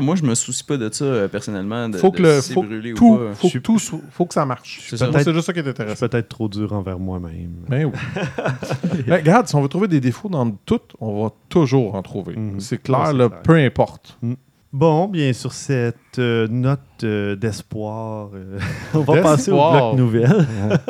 [0.00, 1.88] moi, je me soucie pas de ça euh, personnellement.
[1.88, 3.34] De, Faut de que, le, si c'est faut brûlé ou tout, pas.
[3.34, 3.78] faut que tout
[4.10, 4.86] faut que ça marche.
[4.88, 4.96] C'est
[5.32, 5.96] juste ça qui est Je intéressant.
[5.96, 7.52] suis peut-être trop dur envers moi-même.
[7.68, 7.92] Ben oui.
[9.06, 12.36] Ben, regarde, si on veut trouver des défauts dans tout, on va toujours en trouver.
[12.36, 12.60] Mhm.
[12.60, 13.42] C'est clair, là, clair.
[13.42, 14.18] peu importe.
[14.72, 18.58] Bon, bien sur cette euh, note euh, d'espoir, euh,
[18.94, 20.46] on va passer au bloc nouvelles.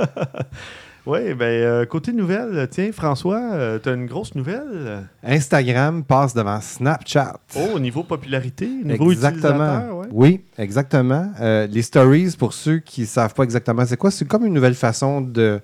[1.07, 5.09] oui, ben euh, côté nouvelles, tiens, François, tu as une grosse nouvelle?
[5.23, 7.39] Instagram passe devant Snapchat.
[7.57, 9.99] Oh, au niveau popularité, niveau Exactement.
[9.99, 10.07] ouais.
[10.13, 11.33] Oui, exactement.
[11.41, 14.55] Euh, les stories, pour ceux qui ne savent pas exactement c'est quoi, c'est comme une
[14.55, 15.61] nouvelle façon de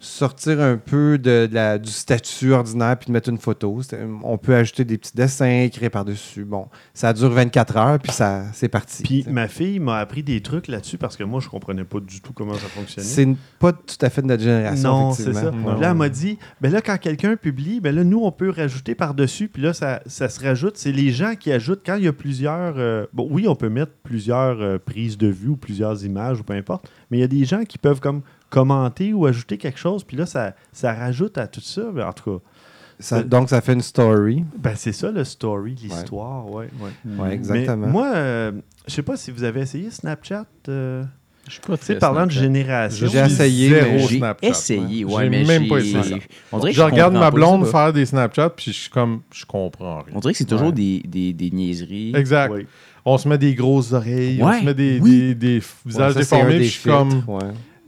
[0.00, 3.80] sortir un peu de, de la- du statut ordinaire puis de mettre une photo.
[4.22, 6.44] On peut ajouter des petits dessins, écrire par-dessus.
[6.44, 9.02] Bon, ça dure 24 heures, puis ça, c'est parti.
[9.02, 9.30] Puis T'sais.
[9.32, 12.32] ma fille m'a appris des trucs là-dessus parce que moi, je comprenais pas du tout
[12.32, 13.06] comment ça fonctionnait.
[13.06, 15.30] C'est pas tout à fait de notre génération, Non, c'est ça.
[15.30, 15.72] effectivement.
[15.72, 15.80] Non.
[15.80, 18.94] Là, elle m'a dit, ben là, quand quelqu'un publie, ben là, nous, on peut rajouter
[18.94, 20.76] par-dessus, puis là, ça, ça se rajoute.
[20.76, 21.82] C'est les gens qui ajoutent.
[21.84, 22.74] Quand il y a plusieurs.
[22.78, 26.44] euh, bon, oui, on peut mettre plusieurs euh, prises de vue ou plusieurs images ou
[26.44, 29.78] peu importe, mais il y a des gens qui peuvent comme commenter ou ajouter quelque
[29.78, 31.82] chose, puis là, ça, ça rajoute à tout ça.
[31.92, 32.44] Ben, en tout cas,
[33.00, 34.44] Ça- donc, ça fait une story.
[34.58, 36.68] ben, c'est ça le story, l'histoire, ouais.
[36.80, 37.16] ouais.
[37.18, 37.86] Ouais, exactement.
[37.86, 38.52] Mais moi, euh,
[38.86, 40.46] je sais pas si vous avez essayé Snapchat.
[40.68, 41.04] euh,
[41.46, 43.06] Je suis pas tu sais, parlant de génération.
[43.06, 45.24] J'ai essayé, mais J'ai essayé, ouais.
[45.24, 46.20] J'ai mais même pas essayé.
[46.52, 49.44] On dirait que Je regarde ma blonde faire des Snapchats, puis je suis comme, je
[49.46, 50.14] comprends rien.
[50.14, 50.72] On dirait que c'est toujours Ouais.
[50.72, 52.12] des, des, des niaiseries.
[52.16, 52.52] Exact.
[52.52, 52.66] Oui.
[53.04, 55.10] On se met des grosses oreilles, on se met des, oui.
[55.10, 57.22] des, des visages Ouais, ça, déformés, je suis comme.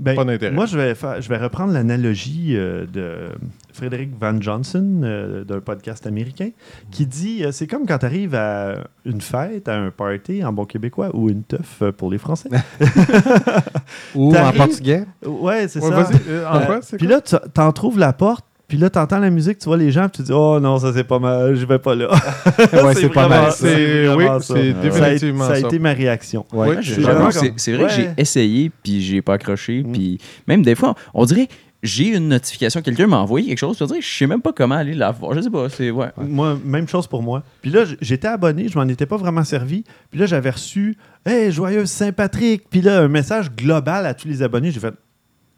[0.01, 0.55] Ben, Pas d'intérêt.
[0.55, 3.29] Moi, je vais, faire, je vais reprendre l'analogie euh, de
[3.73, 6.49] Frédéric Van Johnson euh, d'un podcast américain
[6.91, 10.53] qui dit euh, c'est comme quand tu arrives à une fête, à un party en
[10.55, 12.49] bon québécois ou une teuf euh, pour les Français.
[14.15, 15.05] Ou en portugais.
[15.25, 16.03] ouais, c'est Ouais, ça.
[16.03, 18.45] vas-y, euh, en Euh, quoi, c'est Puis là, tu t'en trouves la porte.
[18.71, 20.93] Puis là, t'entends la musique, tu vois les gens, puis tu dis Oh non, ça
[20.95, 22.09] c'est pas mal, je vais pas là.
[22.73, 23.51] ouais, c'est pas mal.
[23.51, 24.55] C'est, oui, vraiment ça.
[24.55, 24.91] c'est Ouais.
[24.93, 26.47] Ça a, définitivement ça a été ma réaction.
[26.53, 26.77] Ouais.
[26.77, 27.91] Oui, c'est- vrai que Ouais.
[27.91, 29.93] j'ai essayé puis j'ai pas accroché Mm.
[29.93, 31.49] puis même des fois on dirait
[31.83, 34.75] j'ai une notification, quelqu'un m'a envoyé quelque chose, je dire, je sais même pas comment
[34.75, 35.35] aller la voir.
[35.35, 36.09] Je sais pas, c'est ouais.
[36.19, 37.43] Moi, même chose pour moi.
[37.63, 39.83] Puis là, j'étais abonné, je m'en étais pas vraiment servi.
[40.11, 42.69] Puis là, j'avais reçu Hey, joyeuse Saint-Patrick.
[42.71, 44.71] Puis là, un message global à tous les abonnés.
[44.71, 44.93] J'ai fait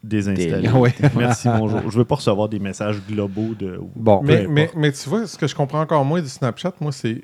[0.03, 0.69] désinstaller.
[0.73, 0.93] Ouais.
[1.15, 1.79] Merci, bonjour.
[1.89, 3.79] Je veux pas recevoir des messages globaux de.
[3.95, 6.91] Bon, Mais, mais, mais tu vois, ce que je comprends encore moins du Snapchat, moi,
[6.91, 7.23] c'est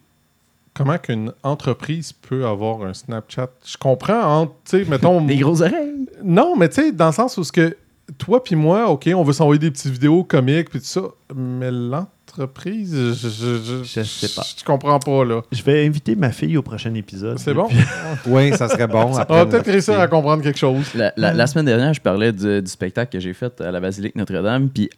[0.74, 3.50] comment qu'une entreprise peut avoir un Snapchat.
[3.66, 5.22] Je comprends, tu sais, mettons...
[5.26, 6.08] Des grosses oreilles.
[6.24, 7.76] Non, mais tu sais, dans le sens où ce que
[8.18, 11.02] toi puis moi, OK, on veut s'envoyer des petites vidéos comiques puis tout ça,
[11.36, 14.44] mais l'entreprise, je, je, Je sais pas.
[14.58, 15.42] Je comprends pas, là.
[15.52, 17.40] Je vais inviter ma fille au prochain épisode.
[17.40, 17.68] C'est bon?
[18.28, 19.04] oui, ça serait bon.
[19.06, 20.94] On va peut-être réussir à comprendre quelque chose.
[20.96, 23.80] La, la- la semaine dernière, je parlais du, du spectacle que j'ai fait à la
[23.80, 24.70] Basilique Notre-Dame.
[24.70, 24.90] Puis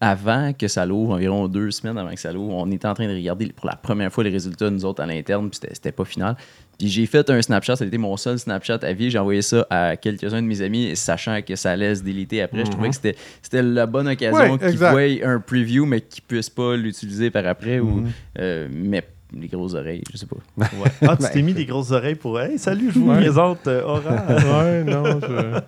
[0.00, 3.06] avant que ça l'ouvre, environ deux semaines avant que ça l'ouvre, on était en train
[3.08, 5.50] de regarder pour la première fois les résultats, nous autres, à l'interne.
[5.50, 6.36] Puis c'était pas final.
[6.82, 7.76] Puis j'ai fait un Snapchat.
[7.76, 9.08] Ça a été mon seul Snapchat à vie.
[9.08, 12.64] J'ai envoyé ça à quelques-uns de mes amis, sachant que ça allait se déliter après.
[12.64, 16.24] Je trouvais que c'était c'était la bonne occasion Ouais, qu'ils voient un preview, mais qu'ils
[16.24, 17.78] puissent pas l'utiliser par après.
[17.78, 18.10] ou Mhm.
[18.40, 20.66] euh, mais les grosses oreilles, je sais pas.
[21.06, 22.40] Ah, tu t'es mis des grosses oreilles pour.
[22.40, 23.18] Hey, salut, je vous Ouais.
[23.20, 24.44] présente euh, Orange.
[24.44, 25.60] ouais, non, je...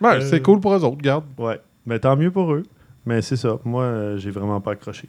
[0.06, 1.24] Ouais, c'est cool pour eux autres, regarde.
[1.36, 1.60] ouais.
[1.84, 2.62] Mais tant mieux pour eux.
[3.04, 3.58] Mais c'est ça.
[3.64, 5.08] Moi, euh, j'ai vraiment pas accroché.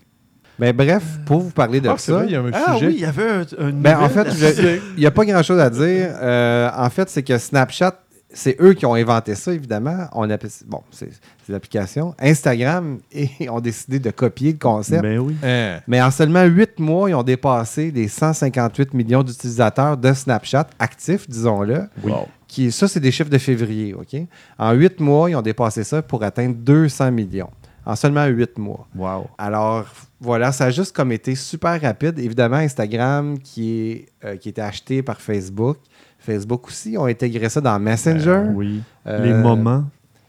[0.60, 2.88] Mais bref, pour vous parler de Ah, ça, vrai, il y a un Ah sujet.
[2.88, 5.60] oui, il y avait un, un Ben, en fait, je- il n'y a pas grand-chose
[5.60, 6.10] à dire.
[6.22, 8.00] Euh, en fait, c'est que Snapchat,
[8.36, 10.08] c'est eux qui ont inventé ça, évidemment.
[10.14, 11.10] On appelle, bon, c'est
[11.50, 12.14] l'application.
[12.20, 15.02] Instagram et ont décidé de copier le concept.
[15.02, 15.36] Ben oui.
[15.44, 15.80] Hein.
[15.88, 21.28] Mais en seulement 8 mois, ils ont dépassé les 158 millions d'utilisateurs de Snapchat actifs,
[21.30, 21.88] disons-le.
[22.04, 22.28] Wow.
[22.48, 23.96] Qui, ça, c'est des chiffres de février.
[23.96, 24.16] OK?
[24.60, 27.50] En 8 mois, ils ont dépassé ça pour atteindre 200 millions.
[27.86, 28.88] En seulement 8 mois.
[28.96, 29.28] Wow.
[29.38, 29.86] Alors,
[30.22, 32.18] voilà, ça a juste comme été super rapide.
[32.20, 35.78] Évidemment, Instagram, qui, est, euh, qui était acheté par Facebook.
[36.20, 38.30] Facebook aussi ont intégré ça dans Messenger.
[38.30, 38.82] Euh, oui.
[39.08, 39.84] Euh, Les moments.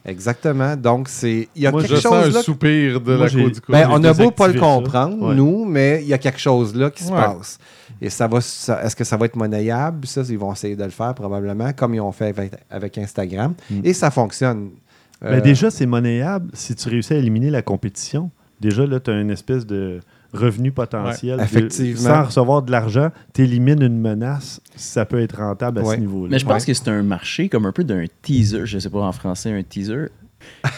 [0.04, 0.76] Exactement.
[0.76, 2.42] Donc, c'est il y a Moi, quelque Je sens chose un là.
[2.42, 3.72] soupir de Moi, la côte du cou.
[3.72, 5.34] Ben, on a beau pas le comprendre, Ouais.
[5.34, 7.16] nous, mais il y a quelque chose là qui se Ouais.
[7.20, 7.58] passe.
[8.02, 10.06] Et ça va, ça- est-ce que ça va être monnayable?
[10.06, 13.54] Ça, ils vont essayer de le faire probablement, comme ils ont fait avec, avec Instagram.
[13.70, 13.80] Mm.
[13.84, 14.70] Et ça fonctionne.
[15.22, 18.30] Ben, Euh, déjà, c'est monnayable si tu réussis à éliminer la compétition.
[18.60, 20.00] Déjà, là, tu as une espèce de
[20.32, 21.36] revenu potentiel.
[21.38, 22.00] Ouais, de- effectivement.
[22.02, 24.60] sans recevoir de l'argent, tu élimines une menace.
[24.76, 25.94] Ça peut être rentable à Ouais.
[25.96, 26.28] ce niveau-là.
[26.32, 26.66] Mais je pense Ouais.
[26.66, 29.62] que c'est un marché comme un peu d'un teaser, je sais pas en français, un
[29.62, 30.06] teaser.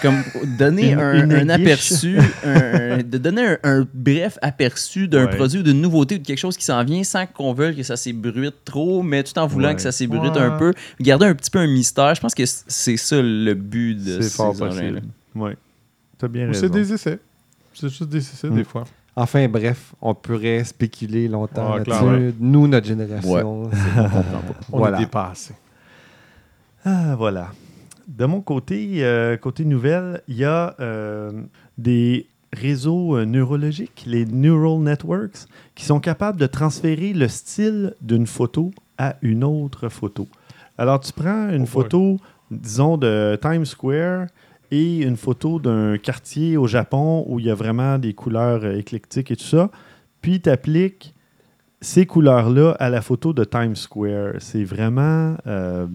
[0.03, 0.23] Comme
[0.59, 1.67] donner Une- un, une un aiguiche.
[1.67, 5.37] aperçu, un- de donner un, un bref aperçu d'un Ouais.
[5.37, 7.83] produit ou d'une nouveauté ou de quelque chose qui s'en vient sans qu'on veuille que
[7.85, 9.77] ça s'ébruite trop, mais tout en voulant Ouais.
[9.77, 10.41] que ça s'ébruite Ouais.
[10.41, 10.73] un peu.
[11.01, 12.15] Garder un petit peu un mystère.
[12.15, 15.03] Je pense que c'est ça le but de C'est ces fort possible.
[15.35, 15.51] Oui.
[16.19, 16.61] Tu as bien Ou raison.
[16.63, 17.19] C'est des essais.
[17.75, 18.55] C'est juste des essais, Mm.
[18.57, 18.85] des fois.
[19.15, 21.91] Enfin, bref, on pourrait spéculer longtemps là-dessus.
[21.91, 22.33] clairement.
[22.41, 23.71] Nous, notre génération, c'est- on.
[24.73, 24.99] On Voilà.
[24.99, 25.55] est dépassé.
[26.85, 27.51] Ah, voilà.
[28.07, 31.33] De mon côté, euh, côté nouvelle, il y a euh,
[31.77, 38.29] des réseaux euh, neurologiques, les neural networks, qui sont capables de transférer le style d'une
[38.29, 40.29] photo à une autre photo.
[40.79, 42.21] Alors, tu prends une Oh photo,
[42.53, 44.29] disons, de Times Square
[44.71, 49.33] et une photo d'un quartier au Japon où il y a vraiment des couleurs éclectiques
[49.33, 49.69] et tout ça,
[50.23, 51.13] puis tu appliques
[51.81, 54.35] ces couleurs-là à la photo de Times Square.
[54.39, 55.37] C'est vraiment...
[55.49, 55.89] euh,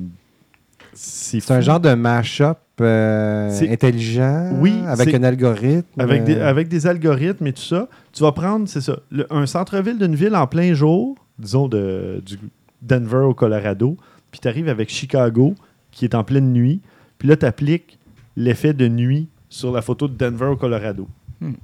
[0.94, 5.86] C'est un genre de mash-up euh, C'est- intelligent, Oui, avec un algorithme.
[6.00, 9.28] Avec des, euh, avec des algorithmes et tout ça, tu vas prendre, c'est ça, le-
[9.32, 12.38] un centre-ville d'une ville en plein jour, disons de, du
[12.82, 13.98] Denver au Colorado,
[14.32, 15.54] puis tu arrives avec Chicago,
[15.92, 16.82] qui est en pleine nuit,
[17.20, 18.00] puis là, tu appliques
[18.36, 21.08] l'effet de nuit sur la photo de Denver au Colorado.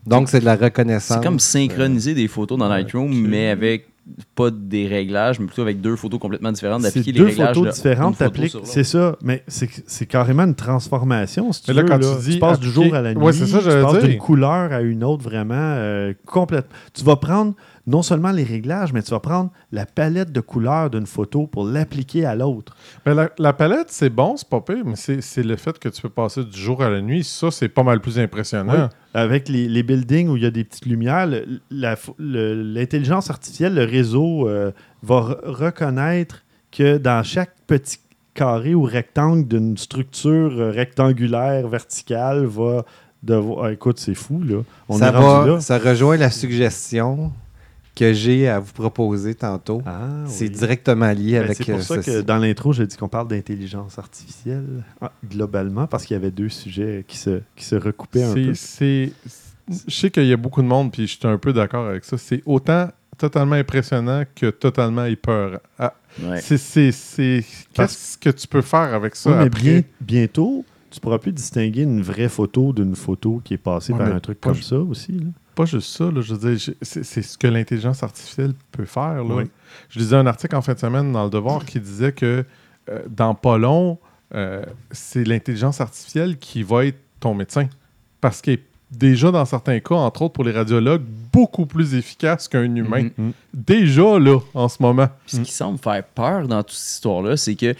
[0.06, 1.18] Donc, c'est de la reconnaissance.
[1.18, 3.88] C'est comme synchroniser des photos dans Lightroom, mais avec
[4.36, 7.48] pas des réglages, mais plutôt avec deux photos complètement différentes, C'est d'appliquer les deux réglages.
[7.56, 11.76] photos de- différentes, t'appliques- c'est ça, mais c'est c'est carrément une transformation, si tu Mais
[11.76, 12.16] là, veux, quand là.
[12.24, 14.72] tu dis passes du jour à la nuit, Ouais, c'est ça, tu passes d'une couleur
[14.72, 16.68] à une autre vraiment euh, complète.
[16.94, 17.54] Tu vas prendre
[17.88, 21.66] non seulement les réglages, mais tu vas prendre la palette de couleurs d'une photo pour
[21.66, 22.76] l'appliquer à l'autre.
[23.06, 26.02] Ben, la, la palette, c'est bon, c'est pas pire, mais c'est le fait que tu
[26.02, 27.24] peux passer du jour à la nuit.
[27.24, 28.74] Ça, c'est pas mal plus impressionnant.
[28.74, 28.98] Oui.
[29.14, 31.28] Avec les, les buildings où il y a des petites lumières,
[32.20, 34.72] l'intelligence artificielle, le réseau, euh,
[35.04, 38.00] va re- reconnaître que dans chaque petit
[38.34, 42.86] carré ou rectangle d'une structure euh, rectangulaire, verticale, va
[43.24, 43.66] devoir.
[43.66, 44.58] Ah, écoute, c'est fou, là.
[44.90, 45.62] On ça, est rendu va, là.
[45.62, 47.32] ça rejoint la suggestion
[47.98, 49.82] que j'ai à vous proposer tantôt.
[49.86, 50.50] Ah, c'est oui.
[50.52, 52.24] directement lié Ben, avec c'est pour euh, ça que ceci.
[52.24, 56.50] dans l'intro, j'ai dit qu'on parle d'intelligence artificielle ah, globalement, parce qu'il y avait deux
[56.50, 58.54] sujets qui se, qui se recoupaient un peu.
[58.54, 59.12] c'est-
[59.88, 62.06] Je sais qu'il y a beaucoup de monde, puis je suis un peu d'accord avec
[62.06, 62.18] ça.
[62.18, 65.58] C'est autant totalement impressionnant que totalement épeurant.
[65.80, 66.40] Ah, Ouais.
[66.40, 67.44] c'est- c'est- c'est-
[67.76, 69.62] Parce- Qu'est-ce que tu peux faire avec ça Oui, mais après?
[69.62, 74.00] bien- bientôt, tu pourras plus distinguer une vraie photo d'une photo qui est passée Ouais,
[74.00, 75.14] par un truc comme ça aussi.
[75.14, 75.26] là.
[75.58, 79.24] Pas juste ça, là, je veux dire, c'est c'est ce que l'intelligence artificielle peut faire.
[79.24, 79.36] Là.
[79.38, 79.44] Oui.
[79.90, 82.46] Je lisais un article en fin de semaine dans Le Devoir qui disait que
[82.90, 83.98] euh, dans pas long,
[84.36, 87.68] euh, c'est l'intelligence artificielle qui va être ton médecin.
[88.22, 91.02] Parce qu'elle est déjà, dans certains cas, entre autres pour les radiologues,
[91.34, 93.10] beaucoup plus efficace qu'un humain.
[93.18, 93.32] Mhm.
[93.52, 95.10] Déjà, là, en ce moment.
[95.26, 97.74] Ce qui semble faire peur dans toute cette histoire-là, c'est que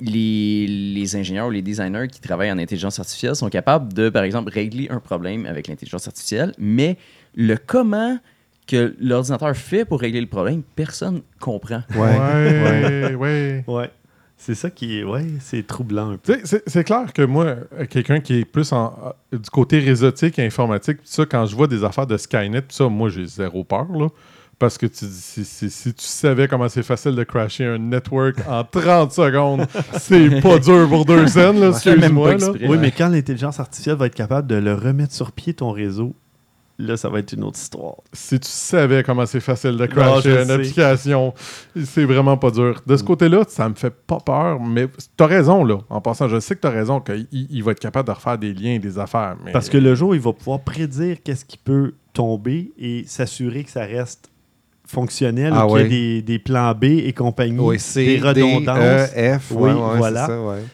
[0.00, 4.22] les, les ingénieurs ou les designers qui travaillent en intelligence artificielle sont capables de, par
[4.22, 6.96] exemple, régler un problème avec l'intelligence artificielle, mais
[7.34, 8.18] le comment
[8.66, 11.82] que l'ordinateur fait pour régler le problème, personne comprend.
[11.94, 12.00] Ouais.
[12.00, 13.14] ouais.
[13.14, 13.64] ouais.
[13.66, 13.90] Ouais.
[14.36, 15.04] C'est ça qui est.
[15.04, 16.36] Ouais, c'est troublant un peu.
[16.42, 20.36] C'est c'est clair que moi, euh, quelqu'un qui est plus en, euh, du côté réseautique
[20.40, 23.86] et informatique, ça, quand je vois des affaires de Skynet, ça, moi, j'ai zéro peur,
[23.92, 24.08] là.
[24.62, 27.78] Parce que tu dis, si, si- si tu savais comment c'est facile de crasher un
[27.78, 29.66] network en 30 secondes,
[29.98, 32.36] c'est pas dur pour deux scènes, là, excuse-moi.
[32.68, 36.14] Oui, mais quand l'intelligence artificielle va être capable de le remettre sur pied, ton réseau,
[36.78, 37.96] là, ça va être une autre histoire.
[38.12, 40.52] Si tu savais comment c'est facile de crasher une sais.
[40.52, 41.34] application,
[41.84, 42.82] c'est vraiment pas dur.
[42.86, 45.78] De ce côté-là, ça me fait pas peur, mais t'as raison, là.
[45.90, 48.54] En passant, je sais que t'as raison qu'il il va être capable de refaire des
[48.54, 49.34] liens et des affaires.
[49.44, 49.50] Mais...
[49.50, 53.70] Parce que le jour, il va pouvoir prédire qu'est-ce qui peut tomber et s'assurer que
[53.70, 54.28] ça reste
[54.92, 55.88] fonctionnel, Ah ou qu'il y ait ouais.
[55.88, 59.10] des, des plans B et compagnie, Oui, des D, redondances.
[59.16, 59.50] E, F.
[59.50, 60.28] Oui, ouais, ouais, voilà.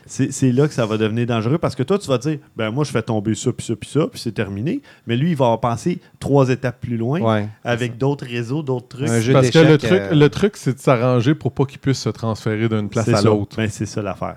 [0.07, 0.53] c'est ouais.
[0.53, 2.91] Là que ça va devenir dangereux parce que toi, tu vas dire, ben moi, je
[2.91, 4.81] fais tomber ça, puis ça, puis ça, puis c'est terminé.
[5.07, 7.49] Mais lui, il va penser trois étapes plus loin Ouais.
[7.65, 9.09] avec d'autres réseaux, d'autres trucs.
[9.09, 11.65] Un jeu Parce que le d'échecs, truc, euh, le truc c'est de s'arranger pour pas
[11.65, 13.57] qu'il puisse se transférer d'une place à l'autre.
[13.57, 14.37] Ben, c'est ça l'affaire.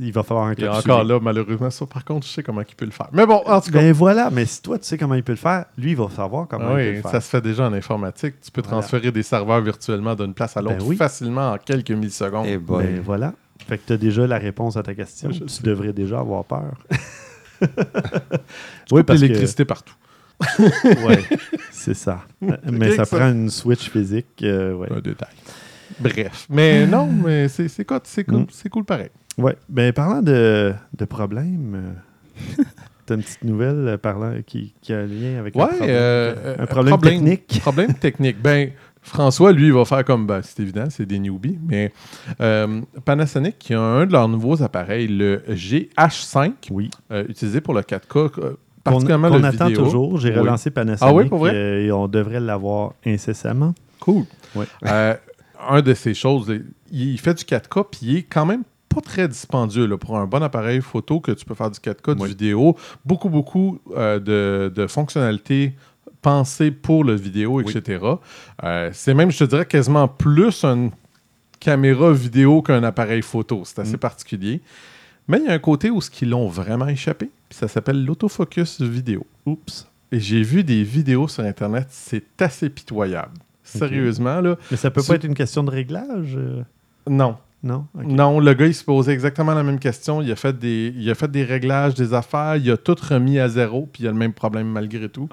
[0.00, 2.62] Il va falloir un Et cas encore là, malheureusement, ça, par contre, je sais comment
[2.68, 3.08] il peut le faire.
[3.12, 5.32] Mais bon, en tout cas, Ben voilà, mais si toi, tu sais comment il peut
[5.32, 7.10] le faire, lui, il va savoir comment ah il peut oui, le faire.
[7.12, 8.34] ça se fait déjà en informatique.
[8.40, 8.78] Tu peux Voilà.
[8.80, 10.96] transférer des serveurs virtuellement d'une place à l'autre Ben oui.
[10.96, 12.46] facilement en quelques millisecondes.
[12.48, 12.84] Eh boy.
[12.84, 13.34] Ben voilà.
[13.68, 15.30] Fait que tu as déjà la réponse à ta question.
[15.30, 15.62] Je tu sais.
[15.62, 16.74] devrais déjà avoir peur.
[17.60, 19.94] Tu oui, coupes parce que l'électricité partout.
[21.06, 21.22] ouais,
[21.70, 22.22] c'est ça.
[22.70, 24.26] Mais ça prend une switch physique.
[24.42, 24.88] euh, ouais.
[24.92, 25.28] Un détail.
[26.00, 26.46] Bref.
[26.50, 28.46] Mais non, mais c'est cool, c'est cool, Mm.
[28.50, 29.10] c'est cool pareil.
[29.38, 29.56] Ouais.
[29.68, 31.94] Ben parlant de, de problèmes,
[32.38, 32.62] euh,
[33.06, 35.88] t'as une petite nouvelle euh, parlant qui, qui a un lien avec un Ouais, problème,
[35.90, 37.58] euh, un euh, problème, technique.
[37.62, 38.40] Problème technique.
[38.40, 38.70] Ben,
[39.02, 41.92] François, lui, il va faire comme, ben, c'est évident, c'est des newbies, mais
[42.40, 46.90] euh, Panasonic, qui a un de leurs nouveaux appareils, le GH5, Oui.
[47.10, 48.56] euh, utilisé pour le 4K, euh, Qu'on
[48.92, 49.84] particulièrement qu'on le attend vidéo.
[49.84, 50.18] toujours.
[50.18, 50.38] J'ai Oui.
[50.38, 51.52] relancé Panasonic Ah oui, pour vrai?
[51.54, 53.74] euh, et on devrait l'avoir incessamment.
[54.00, 54.24] Cool.
[54.54, 54.66] Ouais.
[54.86, 55.14] Euh,
[55.68, 56.48] un de ces choses,
[56.90, 58.62] il il fait du 4K, puis il est quand même
[58.94, 62.14] pas très dispendieux là, pour un bon appareil photo que tu peux faire du 4K,
[62.14, 62.76] du vidéo.
[63.04, 65.72] Beaucoup, beaucoup euh, de, de fonctionnalités
[66.22, 67.64] pensées pour le vidéo, Oui.
[67.76, 68.04] etc.
[68.62, 70.90] Euh, c'est même, je te dirais, quasiment plus une
[71.60, 73.62] caméra vidéo qu'un appareil photo.
[73.64, 73.98] C'est assez Mm.
[73.98, 74.60] particulier.
[75.28, 78.04] Mais il y a un côté où ce qu'ils l'ont vraiment échappé, puis ça s'appelle
[78.04, 79.26] l'autofocus vidéo.
[79.46, 79.86] Oups.
[80.12, 83.32] Et j'ai vu des vidéos sur Internet, c'est assez pitoyable.
[83.62, 84.56] Sérieusement, là.
[84.70, 86.36] Mais ça peut Tu- pas être une question de réglage?
[86.36, 86.62] euh,
[87.08, 87.36] Non.
[87.64, 87.86] Non?
[87.94, 90.20] Non, le gars, il se posait exactement la même question.
[90.20, 92.56] Il a fait des, il a fait des réglages, des affaires.
[92.56, 95.28] Il a tout remis à zéro, puis il a le même problème malgré tout.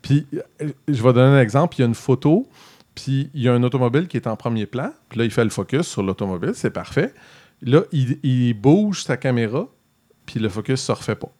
[0.00, 0.26] Puis,
[0.62, 1.76] euh, je vais donner un exemple.
[1.76, 2.48] Il y a une photo,
[2.94, 4.90] puis il y a un automobile qui est en premier plan.
[5.10, 6.52] Puis là, il fait le focus sur l'automobile.
[6.54, 7.12] C'est parfait.
[7.62, 9.68] Là, il, il bouge sa caméra,
[10.24, 11.30] puis le focus ne se refait pas.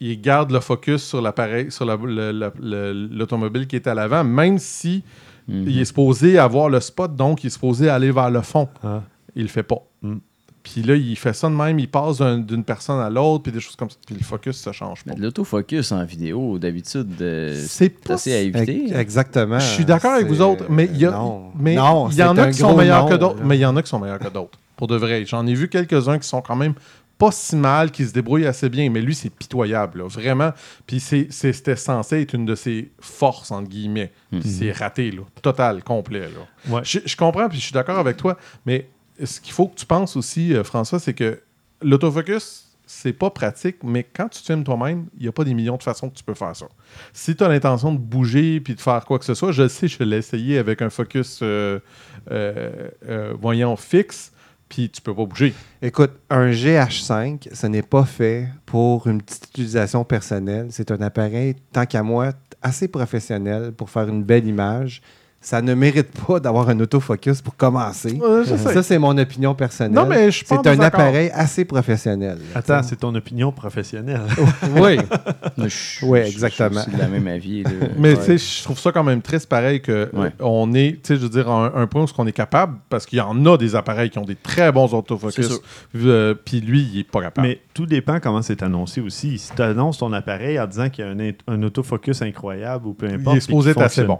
[0.00, 3.94] Il garde le focus sur l'appareil, sur la- le- le- le- l'automobile qui est à
[3.94, 5.04] l'avant, même si
[5.48, 5.64] Mhm.
[5.68, 8.68] il est supposé avoir le spot, donc il est supposé aller vers le fond.
[8.84, 9.02] Ah.
[9.36, 9.82] Il le fait pas.
[10.02, 10.16] Mm.
[10.62, 13.52] Puis là, il fait ça de même, il passe d'un- d'une personne à l'autre, puis
[13.52, 13.96] des choses comme ça.
[14.04, 15.12] Puis le focus, ça change pas.
[15.12, 18.84] Mais de L'autofocus en vidéo, d'habitude, euh, C'est c'est pas assez à éviter.
[18.88, 19.58] Ex- Exactement.
[19.60, 21.52] Je suis d'accord avec vous autres, mais il y, a- Non.
[21.58, 23.42] mais Non, y en a qui sont meilleurs non, que d'autres.
[23.44, 24.58] Mais il y en a qui sont meilleurs que d'autres.
[24.76, 25.24] Pour de vrai.
[25.24, 26.74] J'en ai vu quelques-uns qui sont quand même
[27.16, 28.90] pas si mal, qui se débrouillent assez bien.
[28.90, 30.52] Mais lui, c'est pitoyable, là, vraiment.
[30.86, 34.12] Puis c'était censé être une de ses forces, entre guillemets.
[34.30, 34.44] Puis Mhm.
[34.44, 35.22] c'est raté, là.
[35.40, 36.72] Total, complet, là.
[36.74, 36.80] Ouais.
[36.84, 38.36] Je, je comprends, puis je suis d'accord avec toi.
[38.66, 38.88] Mais
[39.24, 41.40] ce qu'il faut que tu penses aussi, euh, François, c'est que
[41.82, 45.76] l'autofocus, c'est pas pratique, mais quand tu filmes toi-même, il n'y a pas des millions
[45.76, 46.66] de façons que tu peux faire ça.
[47.12, 49.88] Si tu as l'intention de bouger puis de faire quoi que ce soit, je sais,
[49.88, 51.80] je l'ai essayé avec un focus, euh,
[52.30, 54.32] euh, voyant, fixe,
[54.68, 55.54] puis tu peux pas bouger.
[55.82, 60.68] Écoute, un GH5, ce n'est pas fait pour une petite utilisation personnelle.
[60.70, 65.02] C'est un appareil, tant qu'à moi, assez professionnel pour faire une belle image.
[65.40, 68.12] Ça ne mérite pas d'avoir un autofocus pour commencer.
[68.20, 68.44] Ouais.
[68.44, 69.92] Ça, c'est mon opinion personnelle.
[69.94, 72.38] Non, mais je C'est un appareil assez professionnel.
[72.56, 74.20] Attends, c'est ton opinion professionnelle.
[74.76, 74.98] Oui.
[75.56, 76.80] Je- Ouais, je- exactement.
[76.80, 77.62] Je suis de la même avis.
[77.62, 77.70] là.
[77.98, 78.16] Mais Ouais.
[78.18, 80.26] tu sais, je trouve ça quand même triste pareil que Ouais.
[80.28, 82.32] euh, on est, tu sais, je veux dire, à un, un point où on est
[82.32, 85.60] capable, parce qu'il y en a des appareils qui ont des très bons C'est autofocus,
[85.96, 87.46] euh, puis lui, il est pas capable.
[87.46, 89.38] Mais tout dépend comment c'est annoncé aussi.
[89.38, 93.06] Si tu annonces ton appareil en disant qu'il y a un, autofocus incroyable ou peu
[93.06, 94.18] importe, est supposé être assez pas,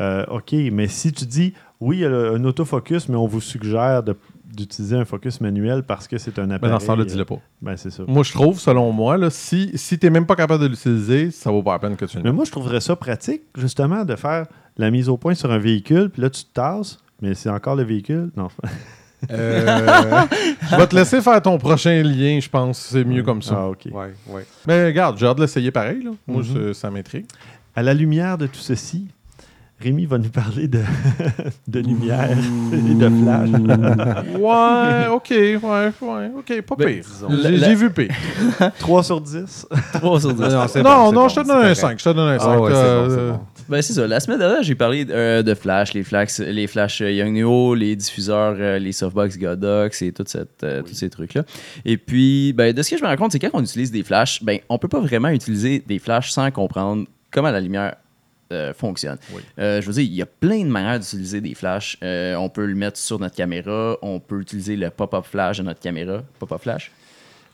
[0.00, 3.26] euh, OK, mais si tu dis oui, il y a le- un autofocus, mais on
[3.26, 6.72] vous suggère de- d'utiliser un focus manuel parce que c'est un Mais appareil.
[6.74, 7.38] dans ce temps-là, euh, dis-le pas.
[7.60, 8.04] Ben, c'est ça.
[8.06, 11.30] Moi, je trouve, selon moi, là, si, si tu n'es même pas capable de l'utiliser,
[11.32, 14.04] ça vaut pas la peine que tu le Mais moi, je trouverais ça pratique, justement,
[14.04, 14.46] de faire
[14.78, 17.74] la mise au point sur un véhicule, puis là, tu te tasses, mais c'est encore
[17.76, 18.30] le véhicule?
[18.36, 18.48] Non,
[19.30, 20.22] Euh,
[20.70, 22.78] Je vais te laisser faire ton prochain lien, je pense.
[22.78, 23.54] C'est mieux comme ça.
[23.58, 23.86] Ah, OK.
[23.90, 24.46] ouais, ouais.
[24.66, 26.02] Mais regarde, j'ai hâte de l'essayer pareil.
[26.02, 26.10] Là.
[26.26, 26.48] Moi, Mhm.
[26.54, 27.26] je- ça m'intrigue.
[27.74, 29.06] À la lumière de tout ceci,
[29.80, 30.80] Rémi va nous parler de,
[31.68, 32.30] de lumière
[32.72, 33.48] et de flash.
[34.38, 35.58] Ouais, ok, ouais,
[36.00, 37.04] ouais, ok, pas Ben, pire.
[37.42, 38.14] J'ai La- vu pire.
[38.78, 39.66] 3 sur 10.
[39.94, 40.40] 3 sur 10.
[40.40, 41.74] Non, Non, bon, non, c'est je te donne un correct.
[41.80, 41.98] 5.
[41.98, 42.46] Je te donne un 5.
[42.48, 43.40] Ah ouais, c'est bon, c'est bon.
[43.68, 44.06] Ben, c'est ça.
[44.06, 47.74] La semaine dernière, j'ai parlé euh, de Flash, les Flash, les Flash euh, Young Neo,
[47.74, 51.42] les diffuseurs, euh, les softbox Godox et toute cette, euh, tous ces trucs-là.
[51.84, 54.02] Et puis, ben, de ce que je me rends compte, c'est quand on utilise des
[54.02, 57.96] flashs, ben, on peut pas vraiment utiliser des flashs sans comprendre comment la lumière
[58.52, 59.18] euh, fonctionne.
[59.32, 59.42] Oui.
[59.58, 61.96] Euh, je veux dire, il y a plein de manières d'utiliser des flashs.
[62.02, 65.62] Euh, on peut le mettre sur notre caméra, on peut utiliser le pop-up flash de
[65.62, 66.22] notre caméra.
[66.38, 66.90] Pop-up flash?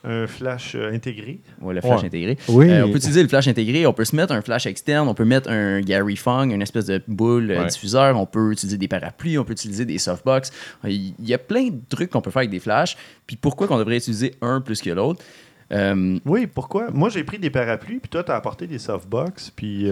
[0.03, 1.41] un flash euh, intégré.
[1.61, 2.07] Ouais, le flash Ouais.
[2.07, 2.35] intégré.
[2.47, 2.67] Oui.
[2.71, 5.13] Euh, on peut utiliser le flash intégré, on peut se mettre un flash externe, on
[5.13, 7.67] peut mettre un Gary Fong, une espèce de boule Ouais.
[7.67, 10.51] diffuseur, on peut utiliser des parapluies, on peut utiliser des softbox.
[10.85, 12.97] Il y a plein de trucs qu'on peut faire avec des flashs.
[13.27, 15.23] Puis pourquoi qu'on devrait utiliser un plus que l'autre?
[15.71, 16.89] Euh, Oui, pourquoi?
[16.89, 19.87] Moi, j'ai pris des parapluies, puis toi, tu as apporté des softbox, puis...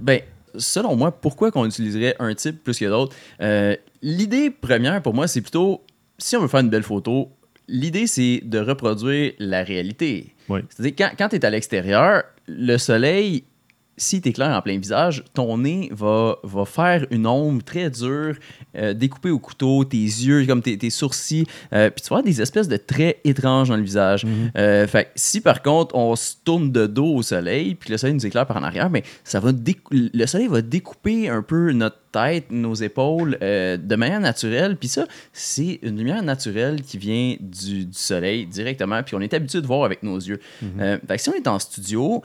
[0.00, 0.20] ben,
[0.56, 3.14] selon moi, pourquoi qu'on utiliserait un type plus que l'autre?
[3.40, 5.84] Euh, L'idée première pour moi, c'est plutôt,
[6.18, 7.30] si on veut faire une belle photo,
[7.68, 10.34] l'idée c'est de reproduire la réalité.
[10.48, 10.60] Oui.
[10.68, 13.44] C'est-à-dire, quand, quand tu es à l'extérieur, le soleil,
[13.96, 18.36] si tu éclaires en plein visage, ton nez va, va faire une ombre très dure,
[18.76, 22.24] euh, découpée au couteau, tes yeux, comme tes, tes sourcils, euh, puis tu vas avoir
[22.24, 24.26] des espèces de traits étranges dans le visage.
[24.56, 28.14] Euh, fait si par contre on se tourne de dos au soleil, puis le soleil
[28.14, 29.52] nous éclaire par en arrière, mais ça va
[29.90, 34.76] le soleil va découper un peu notre tête, nos épaules euh, de manière naturelle.
[34.76, 39.32] Puis ça, c'est une lumière naturelle qui vient du, du soleil directement, puis on est
[39.32, 40.40] habitué de voir avec nos yeux.
[40.78, 42.22] Fait que si on est en studio,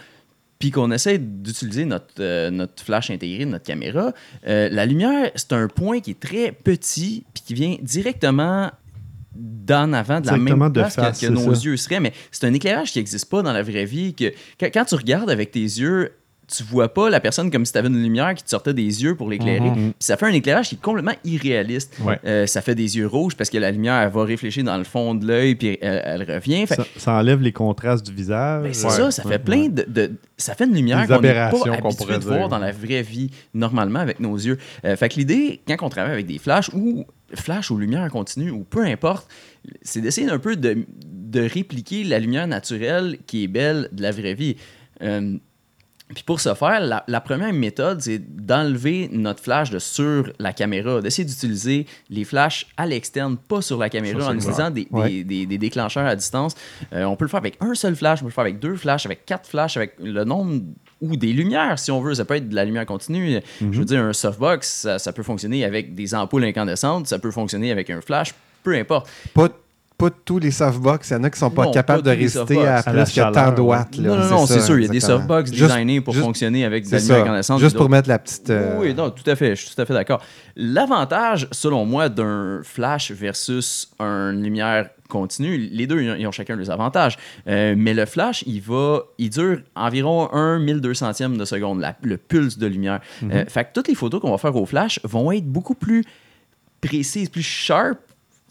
[0.59, 4.11] puis qu'on essaie d'utiliser notre, euh, notre flash intégré de notre caméra,
[4.47, 8.71] euh, la lumière, c'est un point qui est très petit, puis qui vient directement
[9.35, 11.61] d'en avant, de la même place que- face, que, c'est nos ça.
[11.61, 11.99] yeux seraient.
[11.99, 14.13] Mais c'est un éclairage qui n'existe pas dans la vraie vie.
[14.15, 16.11] Que, quand, quand tu regardes avec tes yeux,
[16.55, 19.03] tu vois pas la personne comme si tu avais une lumière qui te sortait des
[19.03, 19.69] yeux pour l'éclairer.
[19.73, 21.97] Puis ça fait un éclairage qui est complètement irréaliste.
[22.01, 22.19] Ouais.
[22.25, 24.85] Euh, ça fait des yeux rouges parce que la lumière elle va réfléchir dans le
[24.85, 26.65] fond de l'œil puis elle, elle revient.
[26.65, 28.63] Fait, ça, ça enlève les contrastes du visage.
[28.63, 28.93] ben, c'est Ouais.
[28.93, 32.17] ça, ça fait plein de, de- Ça fait une lumière qu'on n'est pas qu'on habitué
[32.17, 34.57] de voir dans la vraie vie, normalement, avec nos yeux.
[34.85, 38.51] Euh, fait que l'idée, quand on travaille avec des flashs ou flash ou lumière continue
[38.51, 39.27] ou peu importe,
[39.81, 44.11] c'est d'essayer un peu de, de répliquer la lumière naturelle qui est belle de la
[44.11, 44.55] vraie vie.
[45.03, 45.37] Euh,
[46.13, 50.53] puis pour ce faire, la, la première méthode, c'est d'enlever notre flash de sur la
[50.53, 54.87] caméra, d'essayer d'utiliser les flashs à l'externe, pas sur la caméra, Ça, en utilisant des,
[54.91, 55.09] Ouais.
[55.09, 56.55] des- des- des déclencheurs à distance.
[56.93, 58.75] Euh, on peut le faire avec un seul flash, on peut le faire avec deux
[58.75, 60.61] flashs, avec quatre flashs, avec le nombre
[61.01, 62.13] ou des lumières, si on veut.
[62.15, 63.39] Ça peut être de la lumière continue.
[63.59, 67.31] Je veux dire, un softbox, ça, ça peut fonctionner avec des ampoules incandescentes, ça peut
[67.31, 69.09] fonctionner avec un flash, peu importe.
[69.33, 69.49] Pas,
[69.97, 71.09] pas tous les softbox.
[71.09, 72.93] Il y en a qui sont pas Non, capables pas de résister à À plus
[72.95, 73.95] la que chaleur, tant de watts.
[73.97, 74.09] là.
[74.09, 74.77] non, non, non, c'est sûr.
[74.77, 77.59] Il y a des softbox Juste- designés pour juste- fonctionner avec de la incandescente.
[77.59, 78.49] Juste pour mettre la petite.
[78.51, 79.55] euh, Oui, non, tout à fait.
[79.55, 80.21] Je suis tout à fait d'accord.
[80.55, 86.69] L'avantage, selon moi, d'un flash versus une lumière continue, les deux, ils ont chacun leurs
[86.69, 87.17] avantages.
[87.47, 92.17] Euh, mais le flash, il va, il dure environ 1 1200e de seconde, la- le
[92.17, 92.99] pulse de lumière.
[93.23, 96.03] Euh, fait que toutes les photos qu'on va faire au flash vont être beaucoup plus
[96.81, 97.97] précises, plus sharp.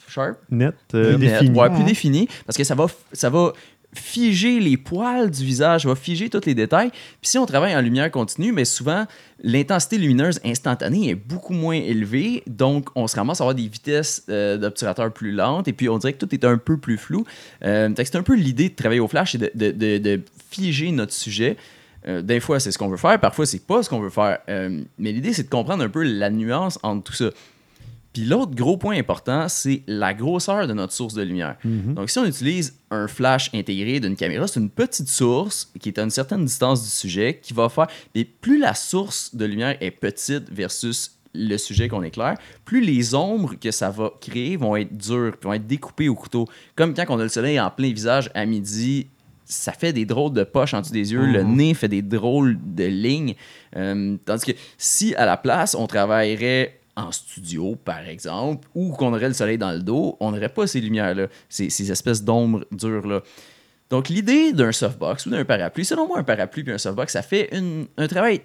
[0.08, 0.38] Sharp?
[0.50, 1.58] Net, euh, Net, défini.
[1.58, 3.52] ouais, plus défini, parce que ça va, ça va
[3.94, 6.90] figer les poils du visage, ça va figer tous les détails.
[6.90, 9.06] Puis si on travaille en lumière continue, mais souvent,
[9.42, 14.24] l'intensité lumineuse instantanée est beaucoup moins élevée, donc on se ramasse à avoir des vitesses
[14.28, 17.24] euh, d'obturateur plus lentes, et puis on dirait que tout est un peu plus flou.
[17.64, 20.90] Euh, c'est un peu l'idée de travailler au flash, c'est de, de- de- de figer
[20.92, 21.56] notre sujet.
[22.06, 24.38] Euh, des fois, c'est ce qu'on veut faire, parfois, c'est pas ce qu'on veut faire.
[24.48, 27.30] Euh, mais l'idée, c'est de comprendre un peu la nuance entre tout ça.
[28.16, 31.58] Puis l'autre gros point important, c'est la grosseur de notre source de lumière.
[31.64, 35.98] Donc, si on utilise un flash intégré d'une caméra, c'est une petite source qui est
[35.98, 37.88] à une certaine distance du sujet qui va faire.
[38.14, 43.14] Mais plus la source de lumière est petite versus le sujet qu'on éclaire, plus les
[43.14, 46.46] ombres que ça va créer vont être dures, vont être découpées au couteau.
[46.74, 49.08] Comme quand on a le soleil en plein visage à midi,
[49.44, 52.56] ça fait des drôles de poches en dessous des yeux, le nez fait des drôles
[52.62, 53.34] de lignes.
[53.76, 59.12] Euh, tandis que si à la place, on travaillerait en studio, par exemple, ou qu'on
[59.12, 62.64] aurait le soleil dans le dos, on n'aurait pas ces lumières-là, ces, ces espèces d'ombres
[62.72, 63.20] dures-là.
[63.90, 67.22] Donc, l'idée d'un softbox ou d'un parapluie, selon moi, un parapluie et un softbox, ça
[67.22, 68.40] fait une- un travail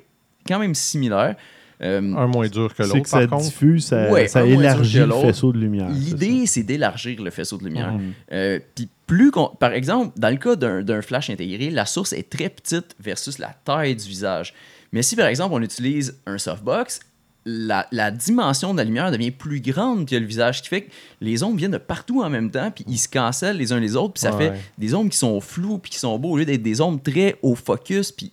[0.47, 1.35] quand même similaire.
[1.83, 3.45] Euh, Un moins dur que C'est l'autre, que ça par contre.
[3.45, 5.21] diffuse, ça, Ouais, élargit le l'autre.
[5.27, 5.87] faisceau de lumière.
[5.91, 7.97] c'est L'idée, c'est d'élargir le faisceau de lumière.
[8.31, 9.47] Euh, Puis plus qu'on.
[9.47, 13.55] Par exemple, dans le cas d'un flash intégré, la source est très petite versus la
[13.65, 14.53] taille du visage.
[14.91, 16.99] Mais si par exemple on utilise un softbox,
[17.45, 20.81] la, la dimension de la lumière devient plus grande que le visage, ce qui fait
[20.83, 23.79] que les ombres viennent de partout en même temps, puis ils se cancellent les uns
[23.79, 24.51] les autres, puis ça Ouais.
[24.51, 27.01] fait des ombres qui sont floues, puis qui sont beaux, au lieu d'être des ombres
[27.03, 28.31] très au focus, puis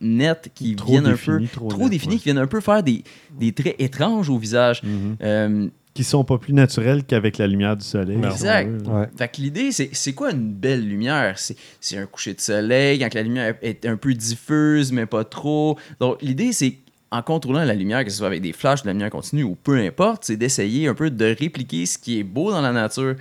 [0.00, 1.40] nettes, qui Trop viennent un peu.
[1.52, 2.18] trop définies, ouais.
[2.18, 3.02] qui viennent un peu faire des,
[3.38, 4.82] des traits étranges au visage.
[4.82, 5.16] Mhm.
[5.22, 8.18] Euh, Qui sont pas plus naturels qu'avec la lumière du soleil.
[8.20, 8.86] On Exact.
[8.86, 9.06] Ouais.
[9.16, 11.38] Fait que l'idée, c'est, c'est quoi une belle lumière?
[11.38, 15.24] C'est, c'est un coucher de soleil, quand la lumière est un peu diffuse, mais pas
[15.24, 15.78] trop.
[16.00, 16.78] Donc, l'idée, c'est
[17.10, 19.54] en contrôlant la lumière, que ce soit avec des flashs, de la lumière continue ou
[19.54, 23.16] peu importe, c'est d'essayer un peu de répliquer ce qui est beau dans la nature.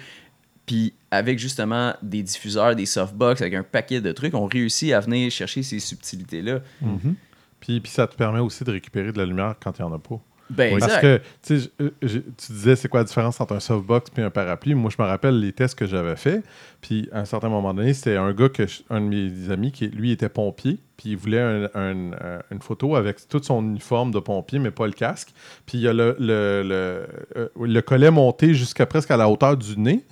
[0.65, 4.99] Puis avec justement des diffuseurs, des softbox, avec un paquet de trucs, on réussit à
[4.99, 6.61] venir chercher ces subtilités-là.
[6.81, 7.15] Mhm.
[7.59, 9.93] Puis, puis ça te permet aussi de récupérer de la lumière quand il n'y en
[9.93, 10.19] a pas.
[10.55, 11.01] Ben, Parce exact.
[11.01, 11.69] que, tu
[12.01, 14.75] je- tu disais, c'est quoi la différence entre un softbox et un parapluie?
[14.75, 16.43] Moi, je me rappelle les tests que j'avais faits.
[16.81, 19.71] Puis, à un certain moment donné, c'était un gars, que je- un de mes amis,
[19.71, 20.79] qui, lui, était pompier.
[20.97, 24.71] Puis, il voulait un- un- un- une photo avec tout son uniforme de pompier, mais
[24.71, 25.33] pas le casque.
[25.65, 29.27] Puis, il y a le, le, le, euh, le collet monté jusqu'à presque à la
[29.29, 30.03] hauteur du nez.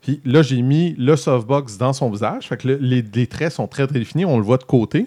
[0.00, 2.48] Puis là, j'ai mis le softbox dans son visage.
[2.48, 4.24] Fait que le- les, les traits sont très, très définis.
[4.24, 5.06] On le voit de côté.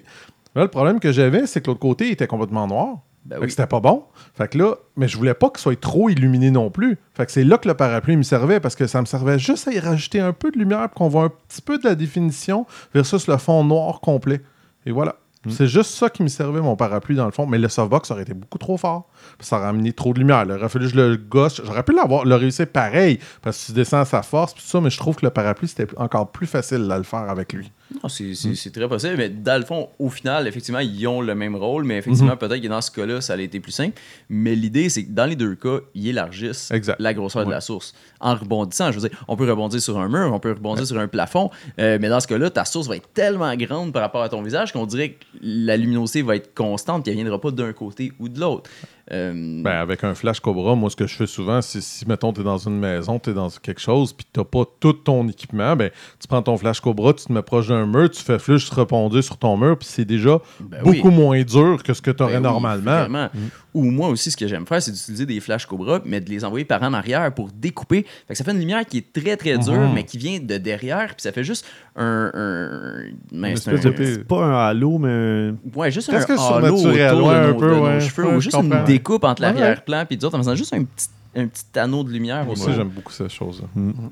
[0.55, 2.99] Là, le problème que j'avais, c'est que l'autre côté était complètement noir.
[3.25, 3.45] Ben oui.
[3.45, 4.03] que c'était pas bon.
[4.35, 6.97] Fait que là, mais je voulais pas qu'il soit trop illuminé non plus.
[7.13, 9.67] Fait que c'est là que le parapluie me servait parce que ça me servait juste
[9.67, 11.95] à y rajouter un peu de lumière pour qu'on voit un petit peu de la
[11.95, 14.41] définition versus le fond noir complet.
[14.85, 15.15] Et voilà.
[15.49, 17.45] C'est juste ça qui me servait, mon parapluie, dans le fond.
[17.45, 19.09] Mais le softbox aurait été beaucoup trop fort.
[19.39, 20.43] Ça aurait amené trop de lumière.
[20.45, 21.61] Il aurait fallu que je le gosse.
[21.63, 24.81] J'aurais pu l'avoir, le réussir pareil, parce que tu descends à sa force, tout ça,
[24.81, 27.71] mais je trouve que le parapluie, c'était encore plus facile à le faire avec lui.
[27.93, 31.55] Non, c'est, très possible, mais dans le fond, au final, effectivement, ils ont le même
[31.55, 32.37] rôle, mais effectivement, Mhm.
[32.37, 33.93] peut-être que dans ce cas-là, ça a été plus simple.
[34.27, 36.95] Mais l'idée, c'est que dans les deux cas, ils élargissent Exact.
[36.99, 37.93] la grosseur de la source.
[38.19, 40.97] En rebondissant, je veux dire, on peut rebondir sur un mur, on peut rebondir sur
[40.97, 44.23] un plafond, euh, mais dans ce cas-là, ta source va être tellement grande par rapport
[44.23, 47.39] à ton visage qu'on dirait que la luminosité va être constante, puis elle ne viendra
[47.39, 48.69] pas d'un côté ou de l'autre.
[49.11, 52.33] Euh, Ben, avec un flash Cobra, moi, ce que je fais souvent, c'est si, mettons,
[52.33, 55.27] tu es dans une maison, tu es dans quelque chose, puis tu pas tout ton
[55.27, 58.39] équipement, ben, tu prends ton flash Cobra, tu te mets proche d'un mur, tu fais
[58.39, 60.97] juste répondre sur ton mur, puis c'est déjà Ben oui.
[60.97, 63.29] beaucoup moins dur que ce que tu aurais Ben normalement.
[63.75, 66.45] Ou moi aussi, ce que j'aime faire, c'est d'utiliser des flashs Cobra, mais de les
[66.45, 68.05] envoyer par en arrière pour découper.
[68.27, 69.93] Fait que ça fait une lumière qui est très très dure, Mhm.
[69.93, 71.65] mais qui vient de derrière, puis ça fait juste
[71.97, 72.31] un.
[72.33, 77.47] un c'est un- pas un halo, mais un- Ouais, juste un halo autour de un
[77.47, 77.99] nos, peu, de nos ouais.
[77.99, 81.07] cheveux, Ouais, ou juste une découpe entre l'arrière-plan puis d'autres, en faisant juste un petit,
[81.37, 82.45] un petit anneau de lumière.
[82.45, 83.67] Moi au aussi, j'aime beaucoup ces choses-là.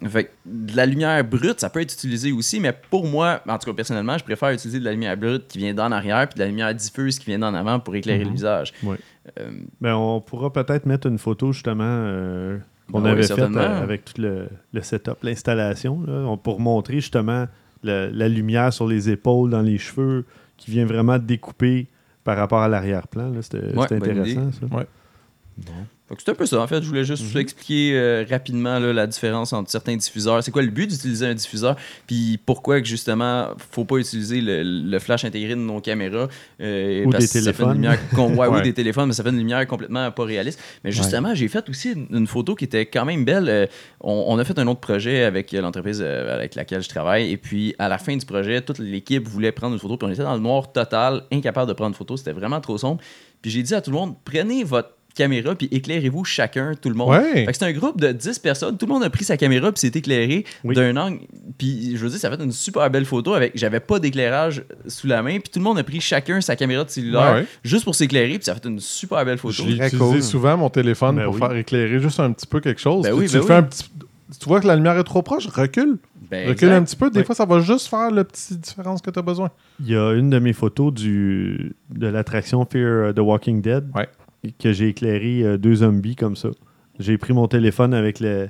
[0.10, 3.58] Fait que de la lumière brute, ça peut être utilisé aussi, mais pour moi, en
[3.58, 6.36] tout cas personnellement, je préfère utiliser de la lumière brute qui vient d'en arrière puis
[6.36, 8.28] de la lumière diffuse qui vient d'en avant pour éclairer Mhm.
[8.30, 8.74] le visage.
[8.84, 8.98] Ouais.
[9.40, 12.58] Euh, ben, on pourra peut-être mettre une photo justement euh,
[12.92, 17.48] qu'on Ben oui, avait faite euh, avec tout le, le setup, l'installation, pour montrer justement
[17.84, 20.26] le- la lumière sur les épaules, dans les cheveux,
[20.58, 21.88] qui vient vraiment découper
[22.26, 23.32] par rapport à l'arrière-plan.
[23.42, 24.76] C'était Ouais, intéressant, ça.
[24.76, 24.88] Ouais.
[26.18, 26.60] C'est un peu ça.
[26.62, 27.30] En fait, je voulais juste Mhm.
[27.30, 30.44] vous expliquer euh, rapidement là, la différence entre certains diffuseurs.
[30.44, 31.76] C'est quoi le but d'utiliser un diffuseur?
[32.08, 36.28] Puis pourquoi que justement, faut pas utiliser le, le flash intégré de nos caméras.
[36.62, 37.74] euh, Ou parce des que ça fait une téléphones.
[37.74, 38.62] lumière con- ouais, Ou Ouais.
[38.62, 40.60] des téléphones, mais ça fait une lumière complètement pas réaliste.
[40.84, 43.50] Mais justement, j'ai fait aussi une, une photo qui était quand même belle.
[43.50, 43.66] Euh,
[44.02, 47.32] on, on a fait un autre projet avec euh, l'entreprise avec laquelle je travaille.
[47.32, 49.98] Et puis, à la fin du projet, toute l'équipe voulait prendre une photo.
[49.98, 52.18] Puis on était dans le noir total, incapable de prendre une photo.
[52.18, 53.02] C'était vraiment trop sombre.
[53.42, 56.96] Puis j'ai dit à tout le monde, prenez votre caméra puis éclairez-vous chacun, tout le
[56.96, 57.10] monde.
[57.12, 57.46] Ouais.
[57.46, 58.78] Fait que c'est un groupe de 10 personnes.
[58.78, 60.76] Tout le monde a pris sa caméra puis s'est éclairé Oui.
[60.76, 61.20] d'un angle.
[61.58, 63.52] Puis je veux dire, ça fait une super belle photo avec.
[63.56, 65.40] J'avais pas d'éclairage sous la main.
[65.40, 67.48] Puis tout le monde a pris chacun sa caméra de cellulaire Ouais, ouais.
[67.64, 68.36] juste pour s'éclairer.
[68.36, 69.64] Puis ça fait une super belle photo.
[69.64, 70.24] Très utilisé cool.
[70.24, 71.40] souvent, mon téléphone, Ben pour oui.
[71.40, 73.04] faire éclairer juste un petit peu quelque chose.
[73.04, 73.60] Ben tu oui, tu ben le fais oui.
[73.60, 73.84] un petit...
[74.40, 75.98] Tu vois que la lumière est trop proche, recule.
[76.32, 76.72] Ben, recule exact.
[76.82, 77.10] un petit peu.
[77.12, 77.26] Des Ouais.
[77.26, 79.52] fois, ça va juste faire la petite différence que tu as besoin.
[79.80, 84.08] Il y a une de mes photos du, de l'attraction Fear the Walking Dead Ouais.
[84.52, 86.50] Que j'ai éclairé euh, deux zombies comme ça.
[87.00, 88.50] J'ai pris mon téléphone avec le-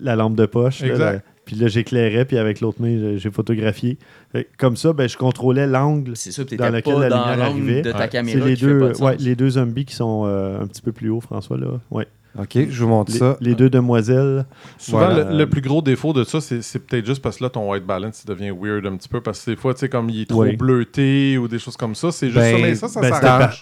[0.00, 0.80] la lampe de poche.
[0.82, 1.12] là, Exact.
[1.12, 3.98] la- Puis là, j'éclairais, puis avec l'autre main, j'ai- photographié.
[4.30, 6.12] Fait Comme ça, ben, je contrôlais l'angle.
[6.14, 7.82] C'est ça, tu Dans lequel pas la dans lumière l'angle arrivait.
[7.82, 8.04] de ta Ouais.
[8.04, 11.08] C'est caméra les deux, ouais, les deux zombies qui sont euh, un petit peu plus
[11.10, 11.56] haut, François.
[11.58, 11.80] Là.
[11.90, 12.06] Ouais.
[12.38, 13.36] OK, je vous montre Les, ça.
[13.40, 14.46] les deux demoiselles.
[14.78, 15.30] Souvent, Voilà.
[15.32, 17.84] le, le plus gros défaut de ça, c'est peut-être juste parce que là, ton white
[17.84, 19.20] balance, il devient weird un petit peu.
[19.20, 20.56] Parce que des fois, tu sais, comme il est trop Oui.
[20.56, 22.62] bleuté ou des choses comme ça, c'est juste Ben, ça.
[22.62, 23.12] Mais ça, ça Ben,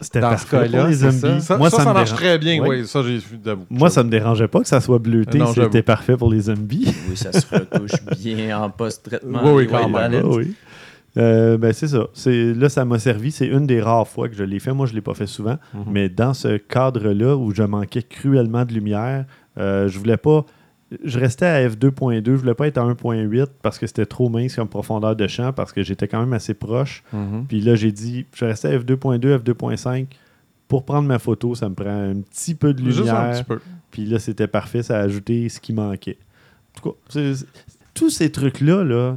[0.01, 1.41] c'était dans- dans ce parfait cas-là, pour les c'est zombies.
[1.41, 2.69] Ça, Moi, ça, ça, marche dérange- très bien, Oui.
[2.81, 2.87] oui.
[2.87, 3.01] Ça,
[3.43, 3.65] d'avoue.
[3.71, 5.39] Moi, ça me dérangeait pas que ça soit bleuté.
[5.39, 5.69] Non, j'avoue.
[5.69, 6.95] C'était parfait pour les zombies.
[7.09, 7.93] Oui, ça se retouche
[8.23, 9.41] bien en post-traitement.
[9.45, 10.23] Oui, oui, quand même.
[10.27, 10.55] oui.
[11.17, 12.07] Euh, ben c'est ça.
[12.13, 13.33] C'est là ça m'a servi.
[13.33, 14.73] C'est une des rares fois que je l'ai fait.
[14.73, 15.85] Moi je l'ai pas fait souvent, Mhm.
[15.91, 19.25] mais dans ce cadre-là où je manquais cruellement de lumière,
[19.59, 20.45] euh, je voulais pas.
[21.05, 22.25] Je restais à f2.2.
[22.33, 25.53] Je voulais pas être à 1.8 parce que c'était trop mince comme profondeur de champ
[25.53, 27.03] parce que j'étais quand même assez proche.
[27.13, 27.47] Mhm.
[27.49, 30.07] Puis là j'ai dit, je restais à f2.2, f2.5.
[30.69, 33.33] Pour prendre ma photo, ça me prend un petit peu de Juste un lumière.
[33.39, 33.59] petit peu.
[33.91, 36.19] Puis là, c'était parfait, ça a ajouté ce qui manquait.
[36.77, 37.21] En tout cas,
[37.95, 39.17] tous ces trucs-là, là,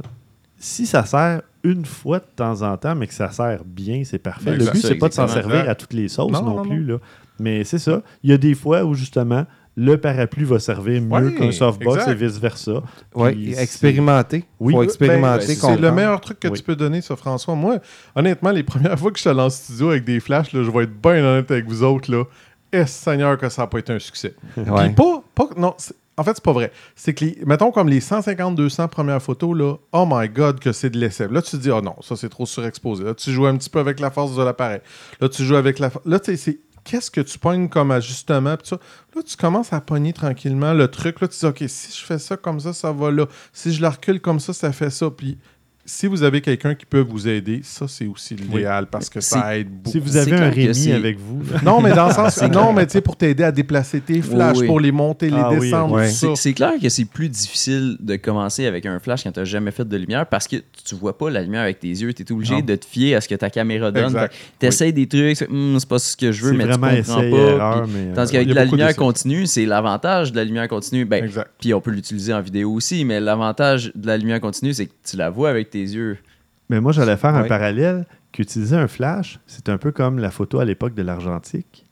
[0.56, 4.18] si ça sert une fois de temps en temps, mais que ça sert bien, c'est
[4.18, 4.56] parfait.
[4.56, 6.62] Ben, le but, c'est pas de s'en servir à toutes les sauces Non, non, non,
[6.62, 6.84] plus.
[6.84, 6.96] Là.
[7.38, 8.02] Mais c'est ça.
[8.22, 9.46] Il y a des fois où, justement,
[9.76, 12.10] le parapluie va servir mieux Ouais, qu'un softbox exact.
[12.12, 12.82] et vice-versa.
[13.14, 14.44] Oui, expérimenter.
[14.60, 15.54] Oui, faut ben, expérimenter.
[15.54, 16.58] C'est le meilleur truc que Oui.
[16.58, 17.54] tu peux donner, ça, François.
[17.54, 17.78] Moi,
[18.14, 20.70] honnêtement, les premières fois que je suis allé en studio avec des flashs, là, je
[20.70, 22.10] vais être bien honnête avec vous autres.
[22.10, 22.24] Là.
[22.70, 24.34] Est Seigneur que ça n'a pas été un succès?
[24.56, 24.64] Ouais.
[24.86, 26.70] Puis pas, pas, non, c'est- en fait, c'est pas vrai.
[26.94, 30.90] C'est que, les, mettons, comme les 150-200 premières photos, là, oh my God, que c'est
[30.90, 31.26] de l'essai.
[31.26, 33.02] Là, tu te dis, oh non, ça, c'est trop surexposé.
[33.02, 34.80] Là, tu joues un petit peu avec la force de l'appareil.
[35.20, 35.90] Là, tu joues avec la...
[36.04, 36.60] Là, tu sais, c'est...
[36.84, 38.56] Qu'est-ce que tu pognes comme ajustement?
[38.56, 38.78] Puis ça,
[39.16, 41.20] là, tu commences à pogner tranquillement le truc.
[41.20, 43.26] Là, tu dis, OK, si je fais ça comme ça, ça va là.
[43.52, 45.10] Si je la recule comme ça, ça fait ça.
[45.10, 45.38] Puis
[45.84, 49.56] si vous avez quelqu'un qui peut vous aider, ça, c'est aussi l'idéal parce que ça
[49.58, 49.90] aide beaucoup.
[49.90, 52.34] Si vous avez un Rémi avec vous, Non, mais dans le sens.
[52.36, 54.66] C'est non, mais tu sais, pour t'aider à déplacer tes flashs, Oui, oui.
[54.68, 56.08] pour les monter, les Ah descendre, ouais.
[56.08, 56.28] tout ça.
[56.36, 59.72] C'est clair que c'est plus difficile de commencer avec un flash quand tu n'as jamais
[59.72, 62.12] fait de lumière parce que tu vois pas la lumière avec tes yeux.
[62.14, 62.60] Tu es obligé Non.
[62.60, 64.16] de te fier à ce que ta caméra donne.
[64.60, 66.86] Tu essaies des trucs, c'est Hum, c'est pas ce que je veux, mais tu comprends
[66.88, 66.92] pas.
[66.94, 70.68] erreur, puis- mais euh, Tandis y qu'avec la lumière continue, c'est l'avantage de la lumière
[70.68, 71.04] continue.
[71.04, 71.50] Ben, Exact.
[71.60, 74.92] puis on peut l'utiliser en vidéo aussi, mais l'avantage de la lumière continue, c'est que
[75.04, 76.18] tu la vois avec tes yeux.
[76.70, 80.58] Mais moi, j'allais faire un parallèle qu'utiliser un flash, c'est un peu comme la photo
[80.60, 81.84] à l'époque de l'argentique.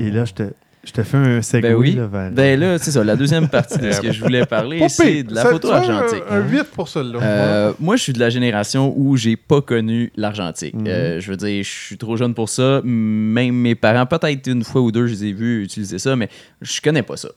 [0.00, 0.42] Et là, je te,
[0.84, 1.92] je te fais un segway Ben oui.
[1.92, 3.04] là, vers- Ben là, c'est ça.
[3.04, 6.22] La deuxième partie de ce que je voulais parler, c'est de la Ça- photo argentique.
[6.30, 7.18] Un, un 8 pour celle-là.
[7.22, 10.74] Euh, moi, je suis de la génération où j'ai pas connu l'argentique.
[10.74, 10.86] Mhm.
[10.88, 12.80] Euh, je veux dire, je suis trop jeune pour ça.
[12.84, 16.28] Même mes parents, peut-être une fois ou deux, je les ai vus utiliser ça, mais
[16.62, 17.28] je connais pas ça.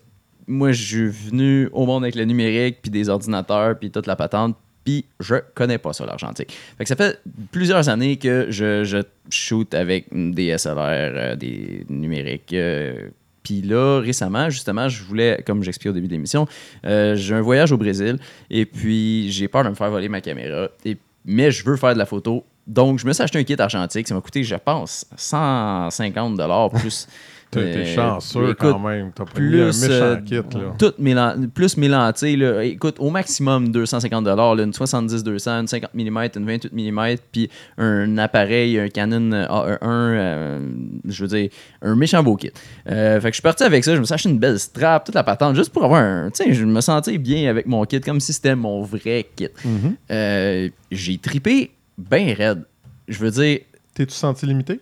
[0.47, 4.15] Moi, je suis venu au monde avec le numérique, puis des ordinateurs, puis toute la
[4.15, 6.51] patente, puis je connais pas ça, l'argentique.
[6.77, 7.19] Fait que ça fait
[7.51, 8.97] plusieurs années que je, je
[9.29, 12.53] shoot avec des SLR, euh, des numériques.
[12.53, 13.09] euh,
[13.43, 16.47] puis là, récemment, justement, je voulais, comme j'expliquais au début de l'émission,
[16.85, 18.17] euh, j'ai un voyage au Brésil
[18.49, 20.69] et puis j'ai peur de me faire voler ma caméra.
[21.25, 22.45] Mais je veux faire de la photo.
[22.65, 24.07] Donc, je me suis acheté un kit argentique.
[24.07, 26.39] Ça m'a coûté, je pense, 150
[26.79, 27.07] plus.
[27.53, 29.11] T'as été euh, chanceux écoute, quand même.
[29.13, 30.73] T'as pris un plus, méchant euh, kit, là.
[30.77, 35.93] toutes mes len- plus lentilles, là, écoute, au maximum 250 là, une 70-200, une 50
[35.93, 40.59] mm, une 28 mm, puis un appareil, un Canon A1, euh,
[41.05, 41.49] je veux dire,
[41.81, 42.51] un méchant beau kit.
[42.89, 45.05] Euh, fait que je suis parti avec ça, je me suis acheté une belle strap,
[45.05, 46.29] toute la patente, juste pour avoir un.
[46.31, 49.47] Tu sais, je me sentais bien avec mon kit, comme si c'était mon vrai kit.
[49.65, 49.95] Mhm.
[50.11, 52.63] Euh, J'ai tripé bien raide.
[53.07, 53.59] Je veux dire.
[53.93, 54.79] T'es-tu senti limité?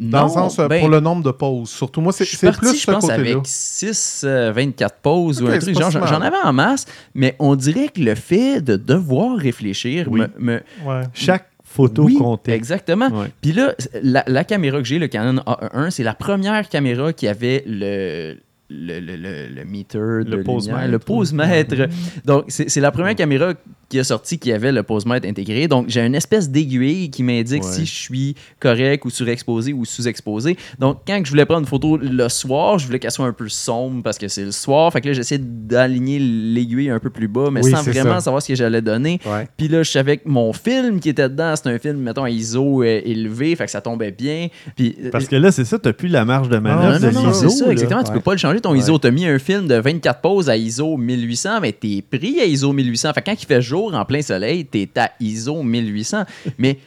[0.00, 1.68] Dans non, le sens, euh, ben, pour le nombre de pauses.
[1.70, 5.78] Surtout, moi, c'est plus je ce pense, avec 6, 24 pauses ou un truc.
[5.78, 10.20] Genre, j'en avais en masse, mais on dirait que le fait de devoir réfléchir Oui.
[10.38, 11.02] me, me- Ouais.
[11.12, 12.52] Chaque photo oui, comptait.
[12.52, 13.08] Exactement.
[13.08, 13.26] Ouais.
[13.42, 17.28] Puis là, la, la caméra que j'ai, le Canon A1, c'est la première caméra qui
[17.28, 18.36] avait le.
[18.72, 21.74] Le, le, le, le meter de Le pose-mètre, le pose-mètre.
[22.24, 23.52] Donc, c'est c'est la première caméra
[23.90, 25.68] qui a sorti qui avait le pose-mètre intégré.
[25.68, 27.70] Donc, j'ai une espèce d'aiguille qui m'indique Ouais.
[27.72, 30.56] si je suis correct ou surexposé ou sous-exposé.
[30.78, 33.48] Donc, quand je voulais prendre une photo le soir, je voulais qu'elle soit un peu
[33.48, 34.92] sombre parce que c'est le soir.
[34.92, 38.20] Fait que là, j'essayais d'aligner l'aiguille un peu plus bas, mais Oui, sans vraiment ça.
[38.20, 39.20] savoir ce que j'allais donner.
[39.26, 39.48] Ouais.
[39.56, 42.30] Puis là, je savais que mon film qui était dedans, c'était un film, mettons, à
[42.30, 44.48] ISO euh, élevé, fait que ça tombait bien.
[44.76, 47.28] Puis, euh, Parce que là, c'est ça, t'as plus la marge de manœuvre non, de
[47.28, 47.32] l'ISO.
[47.32, 47.72] c'est ça, là.
[47.72, 48.02] exactement.
[48.04, 48.14] Tu Ouais.
[48.14, 48.74] peux pas le changer ton.
[48.74, 48.98] ISO.
[48.98, 52.72] T'as mis un film de 24 poses à ISO 1800, mais t'es pris à ISO
[52.72, 53.12] 1800.
[53.14, 56.24] Fait que quand il fait jour en plein soleil, t'es à ISO 1800.
[56.58, 56.78] mais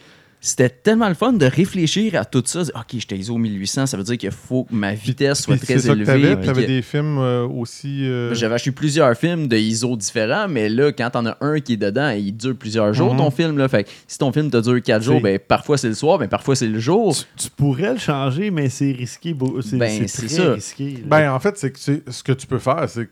[0.45, 2.63] c'était tellement le fun de réfléchir à tout ça.
[2.63, 5.65] OK, j'étais à ISO 1800, ça veut dire qu'il faut que ma vitesse soit Puis
[5.67, 6.35] très élevée.
[6.35, 8.03] puis T'avais que- des films euh, aussi.
[8.03, 11.73] euh, J'avais acheté plusieurs films de ISO différents, mais là, quand t'en as un qui
[11.73, 13.19] est dedans, il dure plusieurs jours, Mhm.
[13.21, 13.57] ton film.
[13.57, 13.69] Là.
[13.69, 16.27] Fait que si ton film te dure 4 jours, ben, parfois c'est le soir, ben,
[16.27, 17.15] parfois c'est le jour.
[17.15, 19.33] Tu, tu pourrais le changer, mais c'est risqué.
[19.61, 20.51] C'est Ben, très ça.
[20.55, 20.91] risqué.
[20.91, 20.99] là.
[21.05, 21.79] Ben, en fait, c'est que
[22.11, 23.11] ce que tu peux faire, c'est que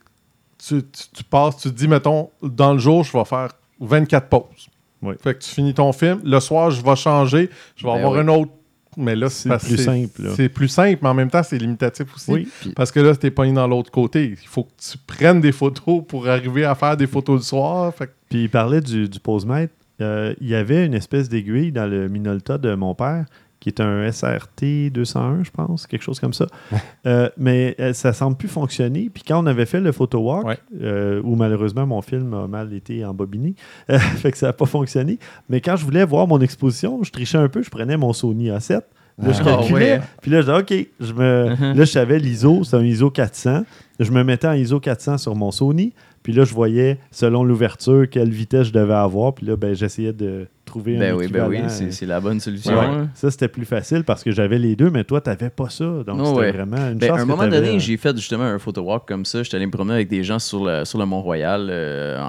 [0.67, 3.51] tu, tu- tu passes, tu te dis, mettons, dans le jour, je vais faire
[3.81, 4.69] 24 pauses.
[5.01, 5.15] Oui.
[5.21, 6.21] Fait que tu finis ton film.
[6.23, 7.49] Le soir, je vais changer.
[7.75, 8.19] Je vais Ben avoir oui.
[8.19, 8.51] un autre.
[8.97, 10.21] Mais là, C'est plus simple.
[10.35, 12.31] C'est plus simple, mais en même temps, c'est limitatif aussi.
[12.31, 12.49] Oui.
[12.75, 14.35] Parce que là, t'es pogné dans l'autre côté.
[14.41, 17.93] Il faut que tu prennes des photos pour arriver à faire des photos le soir.
[17.95, 19.73] Fait Puis il parlait du, du pose-mètre.
[20.01, 23.25] Euh, il y avait une espèce d'aiguille dans le Minolta de mon père,
[23.61, 26.47] qui est un SRT 201, je pense, quelque chose comme ça.
[27.07, 29.09] Euh, mais euh, ça semble plus fonctionner.
[29.11, 30.59] Puis quand on avait fait le photo walk, Ouais.
[30.83, 33.55] euh, où malheureusement mon film a mal été embobiné,
[33.89, 35.17] euh, fait que ça n'a pas fonctionné.
[35.49, 38.49] Mais quand je voulais voir mon exposition, je trichais un peu, je prenais mon Sony
[38.49, 38.81] A7.
[39.21, 39.93] Là, je Ah, calculais.
[39.93, 40.01] ouais.
[40.21, 41.49] Puis là, je disais, OK, je me...
[41.55, 41.73] Mhm.
[41.77, 43.63] là, je savais l'ISO, c'est un ISO 400.
[43.99, 45.93] Je me mettais en ISO 400 sur mon Sony.
[46.23, 49.33] Puis là, je voyais, selon l'ouverture, quelle vitesse je devais avoir.
[49.33, 51.69] Puis là, ben, j'essayais de trouver un Ben oui, ben oui, équivalent.
[51.73, 52.73] c'est c'est la bonne solution.
[52.73, 52.85] Ouais.
[52.85, 53.09] hein.
[53.13, 55.83] Ça, c'était plus facile parce que j'avais les deux, mais toi, tu n'avais pas ça.
[55.85, 56.51] Donc, Oh, c'était ouais.
[56.51, 59.07] vraiment une Ben, chance à un moment donné, euh, j'ai fait justement un photo walk
[59.07, 59.43] comme ça.
[59.43, 62.19] J'étais allé me promener avec des gens sur le, sur le Mont-Royal euh,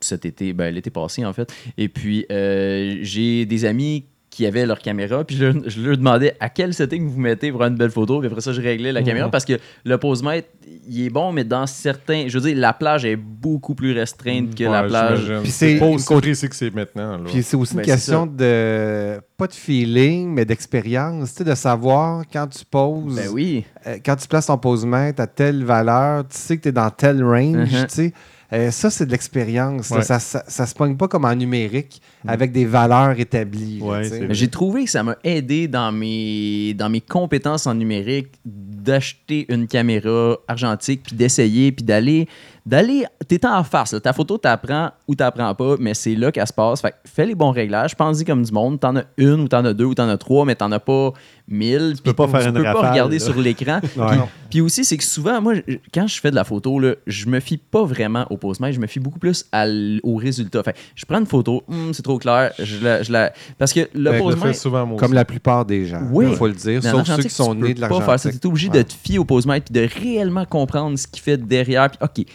[0.00, 1.52] cet été, ben, l'été passé en fait.
[1.78, 6.34] Et puis, euh, j'ai des amis qui avaient leur caméra, puis je, je leur demandais
[6.40, 8.90] à quel setting vous mettez pour avoir une belle photo, puis après ça, je réglais
[8.90, 10.48] la caméra parce que le pose-mètre,
[10.88, 12.24] il est bon, mais dans certains.
[12.28, 15.30] Je veux dire, la plage est beaucoup plus restreinte que la plage.
[15.42, 17.18] Puis c'est que c'est maintenant.
[17.18, 17.24] là.
[17.26, 21.44] Puis c'est aussi Ben, une c'est question de, pas de feeling, mais d'expérience, tu sais,
[21.44, 23.64] de savoir quand tu poses, Ben oui.
[23.86, 26.88] euh, quand tu places ton posemètre à telle valeur, tu sais que tu es dans
[26.90, 27.86] tel range, Mhm.
[27.86, 28.12] tu sais.
[28.52, 29.88] Euh, ça, c'est de l'expérience.
[29.90, 30.02] Ouais.
[30.02, 33.80] Ça, ça, ça se pogne pas comme en numérique avec des valeurs établies.
[33.80, 34.02] Ouais.
[34.30, 39.66] J'ai trouvé que ça m'a aidé dans mes, dans mes compétences en numérique d'acheter une
[39.66, 42.28] caméra argentique, puis d'essayer, puis d'aller.
[42.66, 43.92] d'aller T'es en face.
[43.92, 44.00] là.
[44.00, 46.82] Ta photo, t'apprends ou t'apprends pas, mais c'est là qu'elle se passe.
[46.82, 48.78] Fait que fais les bons réglages, pense-y comme du monde.
[48.80, 51.12] T'en as une, ou t'en as deux, ou t'en as trois, mais t'en as pas
[51.48, 51.94] mille.
[51.96, 53.24] Tu peux pas faire tu une peux pas regarder là.
[53.24, 53.80] sur l'écran.
[53.96, 54.16] Ouais.
[54.50, 57.26] Puis- aussi, c'est que souvent, moi, je- quand je fais de la photo, là, je
[57.26, 59.66] me fie pas vraiment au pose-mètre, je me fie beaucoup plus à
[60.02, 60.62] au résultat.
[60.62, 63.80] Que je prends une photo, hum, c'est trop clair, je la, je la- Parce que
[63.80, 64.58] le Ben, Je le fais pose-mètre.
[64.58, 65.14] souvent, moi Comme aussi.
[65.14, 66.26] la plupart des gens, Oui.
[66.30, 68.06] il faut le dire, sauf ceux qui sont tu peux nés de pas faire ça.
[68.06, 68.40] l'argentique.
[68.40, 68.78] Tu es obligé Ouais.
[68.78, 71.90] de te fier au pose-mètre puis de réellement comprendre ce qu'il fait derrière.
[71.90, 72.26] Puis, OK,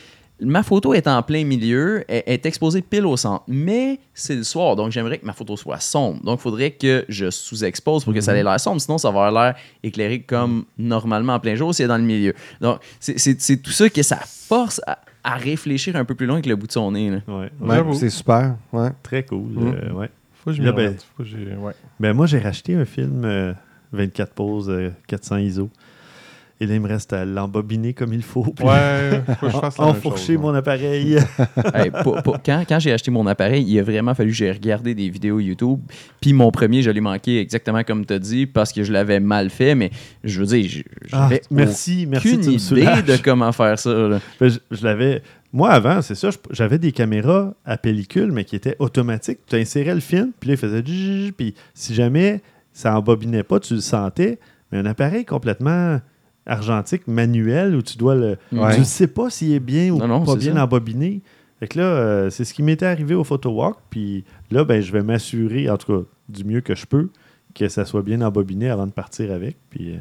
[0.41, 4.43] ma photo est en plein milieu, elle est exposée pile au centre, mais c'est le
[4.43, 6.21] soir, donc j'aimerais que ma photo soit sombre.
[6.23, 9.25] Donc, il faudrait que je sous-expose pour que ça ait l'air sombre, sinon ça va
[9.27, 12.33] avoir l'air éclairé comme normalement en plein jour si c'est dans le milieu.
[12.61, 16.49] Donc, c'est- tout ça que ça force à, à réfléchir un peu plus loin que
[16.49, 17.09] le bout de son nez.
[17.09, 17.17] là.
[17.27, 17.49] Ouais, ouais.
[17.69, 17.93] Ouais, J'avoue.
[17.95, 18.55] c'est super.
[18.71, 18.89] Ouais.
[19.03, 19.39] Très cool.
[19.53, 19.67] Mm.
[19.75, 20.09] euh, ouais.
[20.43, 20.95] Faut que je Là, m'y ben-
[21.59, 21.73] ouais.
[21.99, 23.53] Ben, moi, j'ai racheté un film euh,
[23.91, 25.69] 24 poses, euh, 400 ISO.
[26.59, 28.41] Et là, il me reste à l'embobiner comme il faut.
[28.43, 31.19] Puis Ouais, faut que je fasse la enfourcher chose, mon appareil.
[31.75, 34.51] Hey, pour- pour- quand quand j'ai acheté mon appareil, il a vraiment fallu que j'ai
[34.51, 35.79] regardé des vidéos YouTube.
[36.19, 39.19] Puis mon premier, je l'ai manqué exactement comme tu as dit parce que je l'avais
[39.19, 39.75] mal fait.
[39.75, 39.91] Mais
[40.23, 42.33] je veux dire, j- Ah, j'avais merci, merci.
[42.33, 43.93] aucune idée de comment faire ça.
[43.93, 44.19] là.
[44.39, 45.21] Ben, je, je l'avais.
[45.53, 49.39] Moi, avant, c'est ça, j'avais des caméras à pellicule, mais qui étaient automatiques.
[49.47, 50.81] Tu insérais le film, puis là, il faisait.
[51.37, 52.41] Puis si jamais
[52.73, 54.39] ça embobinait pas, tu le sentais.
[54.71, 55.99] Mais un appareil complètement
[56.47, 58.37] argentique, manuel, où tu dois le.
[58.51, 58.73] Ouais.
[58.73, 60.63] Tu ne sais pas s'il est bien ou Non, non, pas bien ça.
[60.63, 61.21] embobiné.
[61.59, 63.77] Fait que là, euh, c'est ce qui m'était arrivé au photo walk.
[63.89, 67.09] Puis là, ben, je vais m'assurer, en tout cas, du mieux que je peux,
[67.55, 69.57] que ça soit bien embobiné avant de partir avec.
[69.69, 69.99] Puis euh,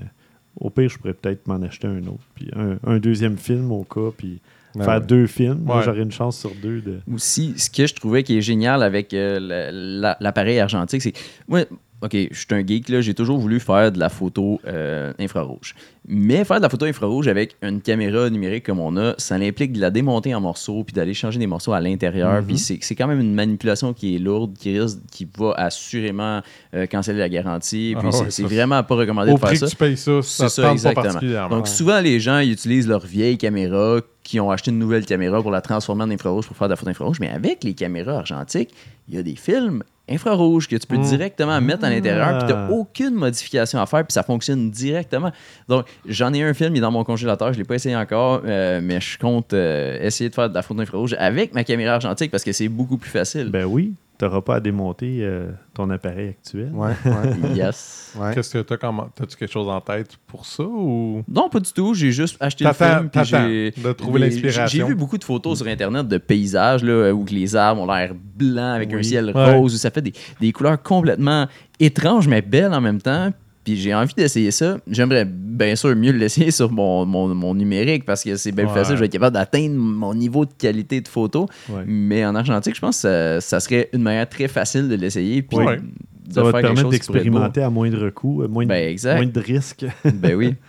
[0.60, 2.24] au pire, je pourrais peut-être m'en acheter un autre.
[2.34, 4.10] Puis un, un deuxième film au cas.
[4.16, 4.40] Puis
[4.74, 5.06] Ben faire ouais.
[5.06, 5.60] deux films.
[5.64, 5.82] Moi, Ouais.
[5.82, 6.98] j'aurais une chance sur deux de.
[7.12, 11.14] Aussi, ce que je trouvais qui est génial avec euh, la- la- l'appareil argentique, c'est.
[11.48, 11.64] Moi,
[12.02, 15.74] OK, je suis un geek, là, j'ai toujours voulu faire de la photo euh, infrarouge.
[16.06, 19.72] Mais faire de la photo infrarouge avec une caméra numérique comme on a, ça implique
[19.72, 22.42] de la démonter en morceaux puis d'aller changer des morceaux à l'intérieur.
[22.42, 22.46] Mhm.
[22.46, 26.42] Puis c'est c'est quand même une manipulation qui est lourde, qui risque, qui va assurément
[26.74, 27.94] euh, canceller la garantie.
[27.98, 29.66] Puis Ah c'est ouais, c'est vraiment pas recommandé Au de faire prix ça.
[29.66, 31.02] que tu payes ça, ça ça, pas exactement.
[31.04, 31.56] particulièrement.
[31.56, 35.40] Donc, souvent, les gens ils utilisent leur vieille caméra qui ont acheté une nouvelle caméra
[35.40, 37.20] pour la transformer en infrarouge pour faire de la photo infrarouge.
[37.20, 38.74] Mais avec les caméras argentiques,
[39.08, 41.02] il y a des films infrarouges que tu peux Mm.
[41.02, 42.68] directement mettre à l'intérieur, puis tu Ah.
[42.70, 45.32] aucune modification à faire, puis ça fonctionne directement.
[45.68, 47.96] Donc, j'en ai un film, il est dans mon congélateur, je ne l'ai pas essayé
[47.96, 51.64] encore, euh, mais je compte euh, essayer de faire de la photo infrarouge avec ma
[51.64, 53.48] caméra argentique parce que c'est beaucoup plus facile.
[53.50, 56.70] Ben oui, tu n'auras pas à démonter euh, ton appareil actuel.
[56.72, 58.14] Ouais, ouais, yes.
[58.18, 58.34] ouais.
[58.34, 59.02] Qu'est-ce que t'as comme.
[59.14, 61.22] T'as-tu quelque chose en tête pour ça ou?
[61.28, 61.92] Non, pas du tout.
[61.94, 63.10] J'ai juste acheté le film.
[63.10, 64.66] puis j'ai de trouver l'inspiration.
[64.66, 68.12] J'ai vu beaucoup de photos sur Internet de paysages là, où les arbres ont l'air
[68.14, 69.56] blancs avec un ciel Ouais.
[69.56, 71.46] rose, où ça fait des, des couleurs complètement
[71.80, 73.30] étranges mais belles en même temps.
[73.66, 74.78] Puis j'ai envie d'essayer ça.
[74.88, 78.74] J'aimerais bien sûr mieux l'essayer sur mon, mon, mon numérique parce que c'est bien plus
[78.74, 78.94] facile.
[78.94, 81.48] Je vais être capable d'atteindre mon niveau de qualité de photo.
[81.68, 81.82] Ouais.
[81.84, 85.42] Mais en argentique, je pense que ça, ça serait une manière très facile de l'essayer.
[85.42, 85.78] Puis Ouais.
[85.78, 89.40] de Ça va te faire permettre d'expérimenter à moindre coût, euh, moins de, Ben, de
[89.40, 89.84] risques.
[90.14, 90.54] Ben oui.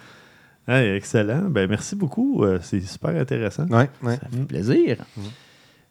[0.69, 1.43] Hey, excellent.
[1.49, 2.43] Ben, merci beaucoup.
[2.43, 3.67] Euh, c'est super intéressant.
[3.67, 4.15] Ouais, ouais.
[4.15, 4.97] Ça fait plaisir.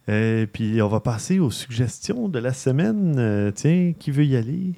[0.07, 3.15] Et puis, on va passer aux suggestions de la semaine.
[3.17, 4.73] Euh, tiens, qui veut y aller?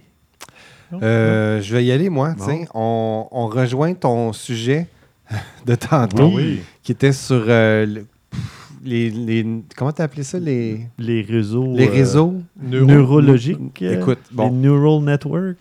[1.02, 2.36] Euh, je vais y aller, moi.
[2.74, 4.88] On, on rejoint ton sujet
[5.66, 6.62] de tantôt, oui.
[6.84, 9.46] qui était sur euh, le- pff, les, les-
[9.78, 10.40] Comment t'as appelé ça?
[10.40, 12.34] Les, Les réseaux, les euh, réseaux?
[12.62, 13.82] Neuro- neurologiques.
[13.82, 14.52] Écoute, Les bon.
[14.52, 15.58] neural networks.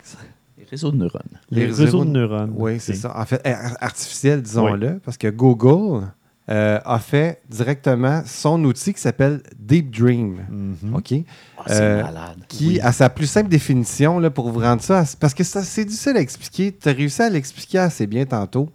[0.59, 1.23] Les réseaux de neurones.
[1.51, 2.53] Les, Les réseaux, réseaux de neurones.
[2.57, 3.13] Oui, c'est ça.
[3.19, 6.07] En fait, ar- artificiel, disons-le, parce que Google
[6.51, 10.47] euh, a fait directement son outil qui s'appelle Deep Dream.
[10.51, 10.95] Mhm.
[10.95, 11.13] OK?
[11.59, 12.39] Ah, c'est Euh, malade.
[12.49, 15.85] Qui, à sa plus simple définition, là, pour vous rendre ça, parce que ça, c'est
[15.85, 16.75] difficile à expliquer.
[16.75, 18.71] Tu as réussi à l'expliquer assez bien tantôt.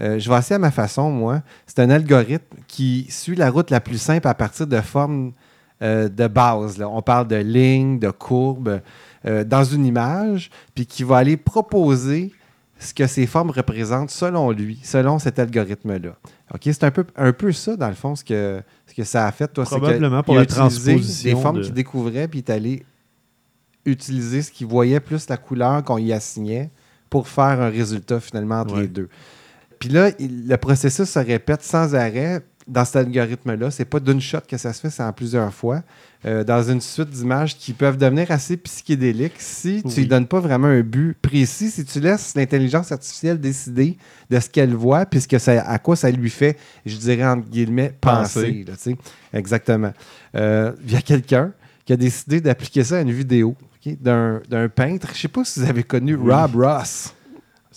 [0.00, 1.42] Euh, je vais essayer à ma façon, moi.
[1.66, 5.32] C'est un algorithme qui suit la route la plus simple à partir de formes
[5.82, 6.78] euh, de base.
[6.78, 6.88] là.
[6.88, 8.80] On parle de lignes, de courbes
[9.26, 12.32] euh, dans une image, puis qui va aller proposer
[12.78, 16.16] ce que ces formes représentent selon lui, selon cet algorithme-là.
[16.54, 16.60] OK?
[16.64, 19.32] C'est un peu, un peu ça, dans le fond, ce que, ce que ça a
[19.32, 19.48] fait.
[19.48, 22.84] Toi, que Probablement pour la transposition Des formes de- qu'il découvrait, puis il est allé
[23.84, 26.70] utiliser ce qu'il voyait plus la couleur qu'on y assignait
[27.08, 28.82] pour faire un résultat finalement entre Ouais.
[28.82, 29.08] les deux.
[29.78, 33.70] Puis là, il- le processus se répète sans arrêt dans cet algorithme-là.
[33.70, 35.82] C'est pas d'une shot que ça se fait, c'est en plusieurs fois,
[36.24, 39.94] euh, dans une suite d'images qui peuvent devenir assez psychédéliques si tu Oui.
[39.98, 43.96] lui donnes pas vraiment un but précis, si tu laisses l'intelligence artificielle décider
[44.30, 47.24] de ce qu'elle voit, puis ce que ça, à quoi ça lui fait, je dirais
[47.26, 48.64] entre guillemets, penser.
[48.66, 48.74] Là.
[49.32, 49.92] Exactement.
[50.34, 51.52] Euh, Il y a quelqu'un
[51.84, 53.54] qui a décidé d'appliquer ça à une vidéo
[54.00, 55.10] d'un peintre.
[55.14, 56.32] Je sais pas si vous avez connu Oui.
[56.32, 57.14] Rob Ross.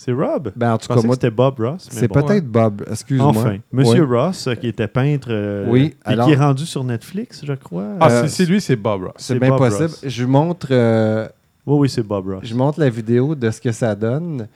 [0.02, 0.50] C'est Rob.
[0.56, 1.86] Ben, en tout cas, moi, c'était Bob Ross.
[1.90, 2.22] c'est bon.
[2.22, 2.82] peut-être Bob.
[2.90, 3.28] Excuse-moi.
[3.28, 4.04] Enfin, Monsieur.
[4.06, 7.52] Ross, euh, qui était peintre euh, Oui, et alors- qui est rendu sur Netflix, je
[7.52, 7.84] crois.
[8.00, 9.12] Ah, Euh, c'est- lui, c'est Bob Ross.
[9.18, 9.88] C'est bien Bob possible.
[9.88, 10.00] Ross.
[10.06, 11.28] Je vous montre, euh,
[11.66, 12.40] Oui, oui, c'est Bob Ross.
[12.42, 14.48] je montre la vidéo de ce que ça donne.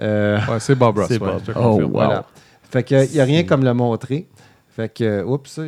[0.00, 1.08] Euh, Ouais, c'est Bob Ross.
[1.08, 1.56] C'est ouais, Bob.
[1.56, 1.88] Oh, wow.
[1.88, 2.24] Voilà.
[2.70, 4.28] Fait que il n'y a rien comme le montrer.
[4.70, 5.58] Fait que, oups,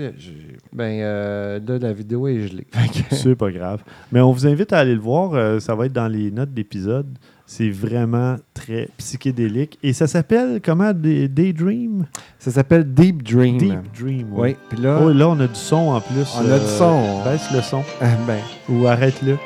[0.73, 2.67] ben, euh, là, la vidéo est gelée.
[3.11, 3.83] C'est pas grave.
[4.13, 5.35] Mais on vous invite à aller le voir.
[5.35, 7.19] euh, ça va être dans les notes d'épisode.
[7.47, 9.79] C'est vraiment très psychédélique.
[9.83, 10.93] Et ça s'appelle comment?
[10.95, 12.07] Day- Daydream?
[12.39, 13.59] Ça s'appelle Deep Dream.
[13.59, 14.29] Deep Dream.
[14.33, 16.27] Oui, puis là, Oh, là, on a du son en plus.
[16.37, 17.23] On a du son.
[17.23, 17.83] Baisse le son
[18.27, 18.39] ben,
[18.69, 19.37] ou arrête-le.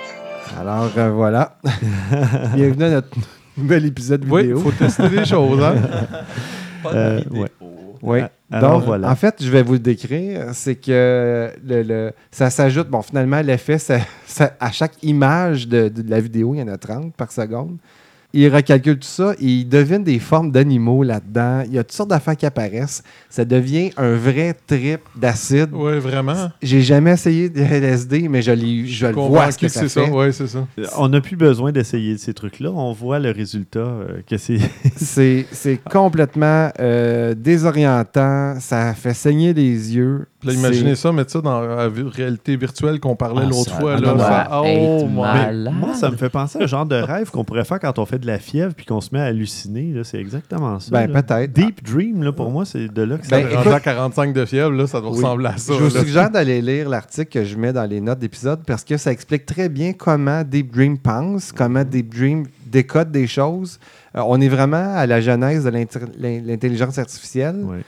[0.61, 1.59] alors euh, voilà.
[2.55, 3.09] Bienvenue à notre
[3.57, 4.59] nouvel épisode Oui, vidéo.
[4.59, 5.61] il faut tester des choses.
[5.63, 5.75] Hein?
[6.85, 7.43] Pas Euh, de vidéo.
[7.43, 7.51] ouais.
[8.03, 8.21] Oui.
[8.51, 9.11] Alors Donc, voilà.
[9.11, 10.47] en fait, je vais vous le décrire.
[10.55, 12.89] C'est que le, le- ça s'ajoute.
[12.89, 16.69] Bon, finalement, l'effet, ça- ça- à chaque image de, de la vidéo, il y en
[16.69, 17.77] a 30 par seconde.
[18.35, 21.63] Il recalcule tout ça et il devine des formes d'animaux là-dedans.
[21.67, 23.03] Il y a toutes sortes d'affaires qui apparaissent.
[23.31, 25.71] Ça devient un vrai trip d'acide.
[25.73, 26.51] Oui, vraiment?
[26.63, 30.05] J'ai jamais essayé de LSD, mais je, le vois ce que ça c'est ça.
[30.05, 30.11] fait.
[30.11, 30.67] Oui, c'est ça.
[30.99, 32.71] On n'a plus besoin d'essayer ces trucs-là.
[32.71, 34.59] On voit le résultat euh, que c'est.
[34.97, 38.59] C'est c'est complètement euh, désorientant.
[38.61, 40.27] Ça fait saigner les yeux.
[40.41, 43.99] Puis là, imaginez ça, mettre ça dans la réalité virtuelle qu'on parlait Ah, l'autre fois.
[43.99, 45.07] Là, Ça- oh.
[45.09, 48.07] Moi, ça me fait penser à un genre de rêve qu'on pourrait faire quand on
[48.07, 49.93] fait de la fièvre puis qu'on se met à halluciner.
[49.93, 50.05] là.
[50.05, 50.91] C'est exactement ça.
[50.93, 51.53] Ben, peut-être.
[51.53, 54.45] Deep Dream, là, pour moi, c'est de là que ça Ben, à écoute- 45 de
[54.45, 55.17] fièvre, là, ça doit Oui.
[55.17, 55.73] ressembler à ça.
[55.77, 56.01] Je vous là.
[56.03, 59.45] suggère d'aller lire l'article que je mets dans les notes d'épisode parce que ça explique
[59.45, 63.81] très bien comment Deep Dream pense, comment Deep Dream décode des choses.
[64.17, 65.71] Euh, on est vraiment à la genèse de
[66.47, 67.79] l'intelligence artificielle, Ouais.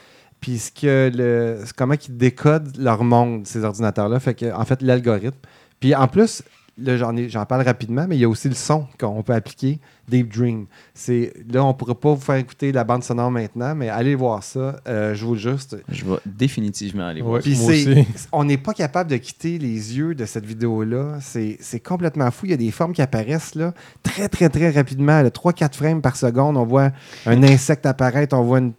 [0.41, 4.19] Puis ce que le, c'est comment ils décodent leur monde, ces ordinateurs-là.
[4.19, 5.37] Fait que, en fait, l'algorithme.
[5.79, 6.43] Puis en plus,
[6.77, 9.33] là, j'en, ai- j'en parle rapidement, mais il y a aussi le son qu'on peut
[9.33, 10.65] appliquer, Deep Dream.
[10.95, 14.15] C'est, là, on ne pourra pas vous faire écouter la bande sonore maintenant, mais allez
[14.15, 14.77] voir ça.
[14.87, 15.77] Euh, je vous le juste.
[15.89, 17.33] Je vais définitivement aller voir.
[17.35, 18.07] Ouais, Puis moi aussi.
[18.31, 21.19] on n'est pas capable de quitter les yeux de cette vidéo-là.
[21.21, 22.47] C'est c'est complètement fou.
[22.47, 25.21] Il y a des formes qui apparaissent là, très, très, très rapidement.
[25.21, 26.57] 3-4 frames par seconde.
[26.57, 26.91] On voit
[27.27, 28.73] un insecte apparaître, on voit une,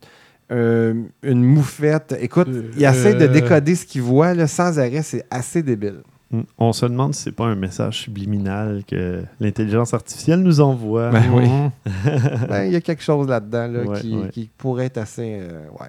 [0.50, 2.14] euh, une moufette.
[2.20, 3.28] Écoute, il essaie de Euh.
[3.28, 5.02] décoder ce qu'il voit là, sans arrêt.
[5.02, 6.00] C'est assez débile.
[6.30, 6.40] Mm.
[6.58, 11.10] On se demande si c'est pas un message subliminal que l'intelligence artificielle nous envoie.
[11.10, 11.48] Ben oui.
[11.48, 11.70] Mhm.
[12.48, 14.28] Ben, Il y a quelque chose là-dedans là, Ouais, qui, ouais.
[14.30, 15.38] qui pourrait être assez.
[15.40, 15.88] euh, ouais.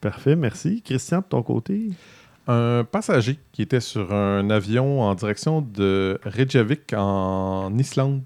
[0.00, 0.82] Parfait, merci.
[0.82, 1.90] Christian, de ton côté?
[2.48, 8.22] Un passager qui était sur un avion en direction de Reykjavik en Islande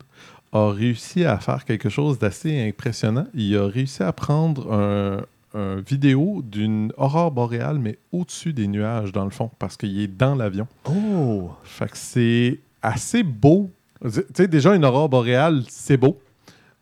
[0.53, 3.27] a réussi à faire quelque chose d'assez impressionnant.
[3.35, 5.23] Il a réussi à prendre un,
[5.55, 10.07] un vidéo d'une aurore boréale, mais au-dessus des nuages, dans le fond, parce qu'il est
[10.07, 10.67] dans l'avion.
[10.89, 11.51] Oh!
[11.65, 13.71] Fait que c'est assez beau.
[14.03, 16.19] Tu sais, déjà, une aurore boréale, c'est beau.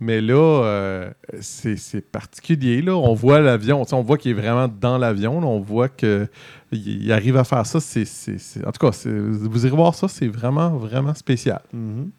[0.01, 1.11] Mais là, euh,
[1.41, 2.83] c'est c'est particulier.
[2.83, 2.95] Là.
[2.95, 5.39] On voit l'avion, on voit qu'il est vraiment dans l'avion.
[5.39, 6.29] On voit qu'il
[6.71, 7.81] il arrive à faire ça.
[7.81, 11.63] C'est, c'est- c'est- En tout cas, vous irez voir ça, c'est vraiment, vraiment spécial.
[11.73, 12.11] Mhm.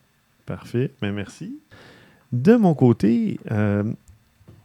[0.46, 1.58] Parfait, mais merci.
[2.34, 3.84] De mon côté, euh,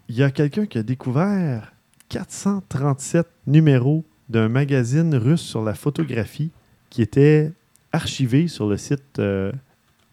[0.08, 1.72] il y a quelqu'un qui a découvert
[2.08, 6.50] 437 numéros d'un magazine russe sur la photographie
[6.90, 7.52] qui était
[7.92, 9.52] archivé sur le site euh,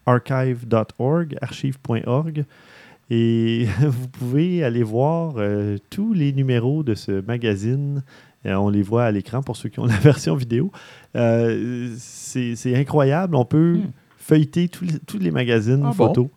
[0.06, 2.46] archive.org, archive.org.
[3.10, 8.04] Et vous pouvez aller voir euh, tous les numéros de ce magazine.
[8.46, 10.72] Euh, on les voit à l'écran pour ceux qui ont la version vidéo.
[11.98, 13.36] C'est incroyable.
[13.36, 13.92] On peut Hmm.
[14.18, 15.94] feuilleter tous les, tous les magazines Ah bon?
[16.08, 16.28] photos.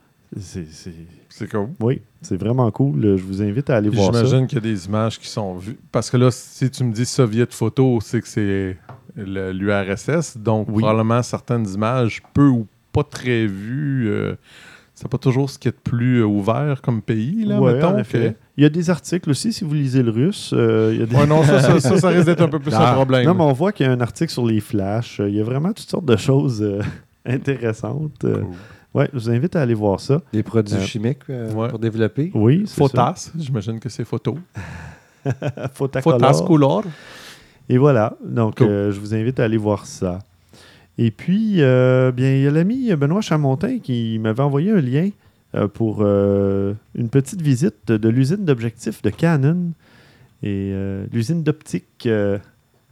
[0.40, 0.92] C'est- c'est-
[1.36, 1.68] C'est cool.
[1.80, 3.00] oui, c'est vraiment cool.
[3.16, 4.24] Je vous invite à aller Puis voir ça.
[4.24, 5.76] J'imagine qu'il y a des images qui sont vues.
[5.90, 8.76] Parce que là, si tu me dis Soviet photo, c'est que c'est
[9.16, 10.36] le- l'URSS.
[10.38, 10.78] Donc, Oui.
[10.82, 14.08] probablement certaines images peu ou pas très vues.
[14.08, 14.36] euh,
[14.94, 17.88] c'est pas toujours ce qui est de plus euh, ouvert comme pays, là, Ouais, mettons.
[17.88, 18.36] en effet.
[18.56, 20.52] Il y a des articles aussi, si vous lisez le russe.
[20.54, 22.48] euh, il y a des- que- Ouais, non, ça, ça, ça, ça risque d'être un
[22.48, 22.92] peu plus Ah.
[22.92, 23.26] un problème.
[23.26, 25.20] Non, mais on voit qu'il y a un article sur les flashs.
[25.26, 26.80] Il y a vraiment toutes sortes de choses euh,
[27.26, 28.24] intéressantes.
[28.24, 28.54] Euh, Cool.
[28.94, 30.22] Ouais, je vous invite à aller voir ça.
[30.32, 31.68] Des produits Euh, chimiques euh, ouais.
[31.68, 32.30] pour développer?
[32.34, 34.38] Oui, c'est Photas, j'imagine que c'est photo.
[35.74, 36.82] Photas couleur.
[37.68, 38.16] Et voilà.
[38.24, 38.66] Donc, Cool.
[38.68, 40.18] euh, je vous invite à aller voir ça.
[40.98, 45.08] Et puis, euh, bien, il y a l'ami Benoît Chamontin qui m'avait envoyé un lien
[45.54, 49.72] euh, pour euh, une petite visite de, de l'usine d'objectifs de Canon
[50.42, 52.38] et euh, l'usine d'optique euh,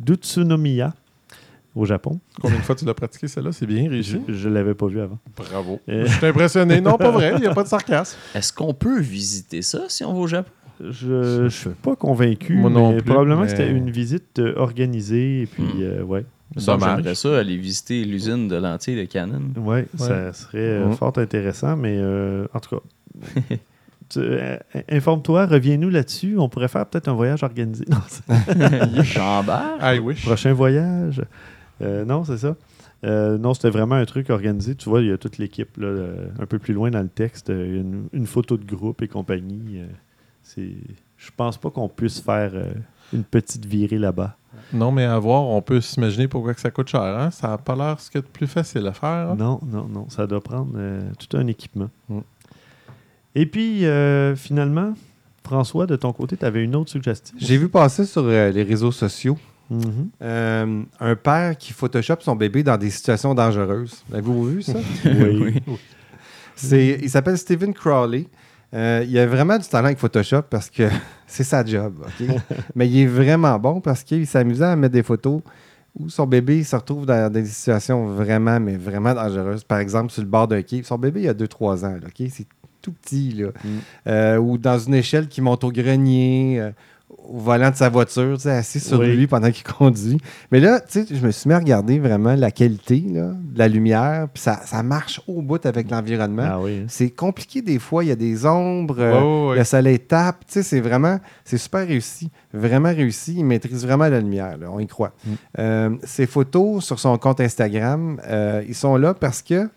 [0.00, 0.94] d'Utsunomiya
[1.74, 2.20] au Japon.
[2.40, 3.52] Combien de fois tu l'as pratiqué, celle-là?
[3.52, 4.20] C'est bien Je réussi.
[4.28, 5.18] ne l'avais pas vu avant.
[5.36, 5.80] Bravo.
[5.88, 6.80] Euh, Je suis impressionné.
[6.80, 7.32] Non, pas vrai.
[7.36, 8.16] Il n'y a pas de sarcasme.
[8.34, 10.50] Est-ce qu'on peut visiter ça si on va au Japon?
[10.80, 14.38] Je ne suis pas convaincu, Moi non mais plus, probablement mais- que c'était une visite
[14.40, 15.42] euh, organisée.
[15.42, 15.80] Et puis, Hmm.
[15.82, 16.24] euh, ouais.
[16.56, 19.40] J'aimerais ça aller visiter l'usine de lentilles de Canon.
[19.56, 20.92] Ouais, ça serait euh, Mhm.
[20.96, 22.82] fort intéressant, mais euh, en tout cas.
[24.18, 24.58] euh,
[24.90, 26.36] Informe-toi, reviens-nous là-dessus.
[26.38, 27.84] On pourrait faire peut-être un voyage organisé.
[27.90, 28.00] Non.
[29.80, 30.24] I wish.
[30.24, 31.22] prochain voyage.
[31.82, 32.56] Euh, non, c'est ça.
[33.04, 34.74] Euh, non, c'était vraiment un truc organisé.
[34.74, 37.08] Tu vois, il y a toute l'équipe là, euh, un peu plus loin dans le
[37.08, 37.48] texte.
[37.48, 39.80] il y a une, une photo de groupe et compagnie.
[40.42, 40.70] c'est,
[41.16, 42.52] je pense pas qu'on puisse faire
[43.12, 44.36] une petite virée là-bas.
[44.72, 47.00] Non, mais à voir, on peut s'imaginer pourquoi que ça coûte cher.
[47.02, 47.30] Hein?
[47.30, 49.30] Ça n'a pas l'air ce qu'il y a de plus facile à faire.
[49.30, 49.36] hein?
[49.38, 50.08] Non, non, non.
[50.08, 51.90] Ça doit prendre euh, tout un équipement.
[52.08, 52.18] Mm.
[53.34, 54.94] Et puis, euh, finalement,
[55.44, 57.34] François, de ton côté, tu avais une autre suggestion?
[57.40, 59.38] J'ai vu passer sur euh, les réseaux sociaux
[59.72, 60.10] Mhm.
[60.22, 64.04] euh, un père qui photoshop son bébé dans des situations dangereuses.
[64.12, 64.74] Avez-vous vu ça?
[65.04, 65.62] Oui.
[66.54, 68.28] C'est, il s'appelle Stephen Crowley.
[68.74, 70.88] Euh, il a vraiment du talent avec Photoshop parce que
[71.26, 71.94] c'est sa job.
[72.74, 75.40] Mais il est vraiment bon parce qu'il s'amusait à mettre des photos
[75.98, 79.62] où son bébé se retrouve dans des situations vraiment, mais vraiment dangereuses.
[79.62, 80.82] Par exemple, sur le bord d'un quai.
[80.84, 81.98] Son bébé, il a 2-3 ans.
[82.00, 82.08] là?
[82.30, 82.46] C'est
[82.80, 83.32] tout petit.
[83.32, 83.48] Là.
[83.48, 83.68] Mm.
[84.06, 86.72] Euh, ou dans une échelle qui monte au grenier.
[87.28, 89.14] Au volant de sa voiture, tu sais, assis sur Oui.
[89.16, 90.18] lui pendant qu'il conduit.
[90.50, 93.58] Mais là, tu sais, je me suis mis à regarder vraiment la qualité là, de
[93.58, 96.46] la lumière, puis ça, ça marche au bout avec l'environnement.
[96.46, 96.80] Ah oui.
[96.82, 96.86] hein.
[96.88, 100.80] C'est compliqué des fois, il y a des ombres, le soleil tape, tu sais, c'est
[100.80, 105.12] vraiment, c'est super réussi, vraiment réussi, il maîtrise vraiment la lumière, là, on y croit.
[105.24, 105.30] Mm.
[105.58, 109.68] Euh, ses photos sur son compte Instagram, euh, ils sont là parce que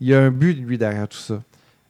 [0.00, 1.42] il y a un but, lui, derrière tout ça.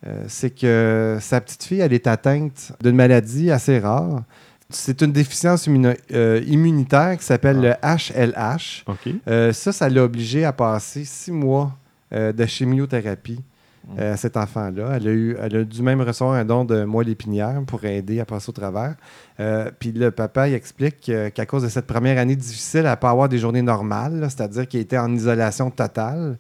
[0.07, 4.23] Euh, c'est que sa petite fille, elle est atteinte d'une maladie assez rare.
[4.71, 5.69] C'est une déficience
[6.13, 8.85] euh, immunitaire qui s'appelle le HLH.
[9.29, 11.77] Euh, ça, ça l'a obligé à passer six mois
[12.13, 13.41] euh, de chimiothérapie.
[13.99, 14.93] euh, à cet enfant-là.
[14.97, 18.21] Elle a, eu, elle a dû même recevoir un don de moelle épinière pour aider
[18.21, 18.95] à passer au travers.
[19.79, 22.97] Puis le papa, il explique que- qu'à cause de cette première année difficile, elle n'a
[22.97, 26.37] pas avoir des journées normales, c'est-à-dire qu'il était en isolation totale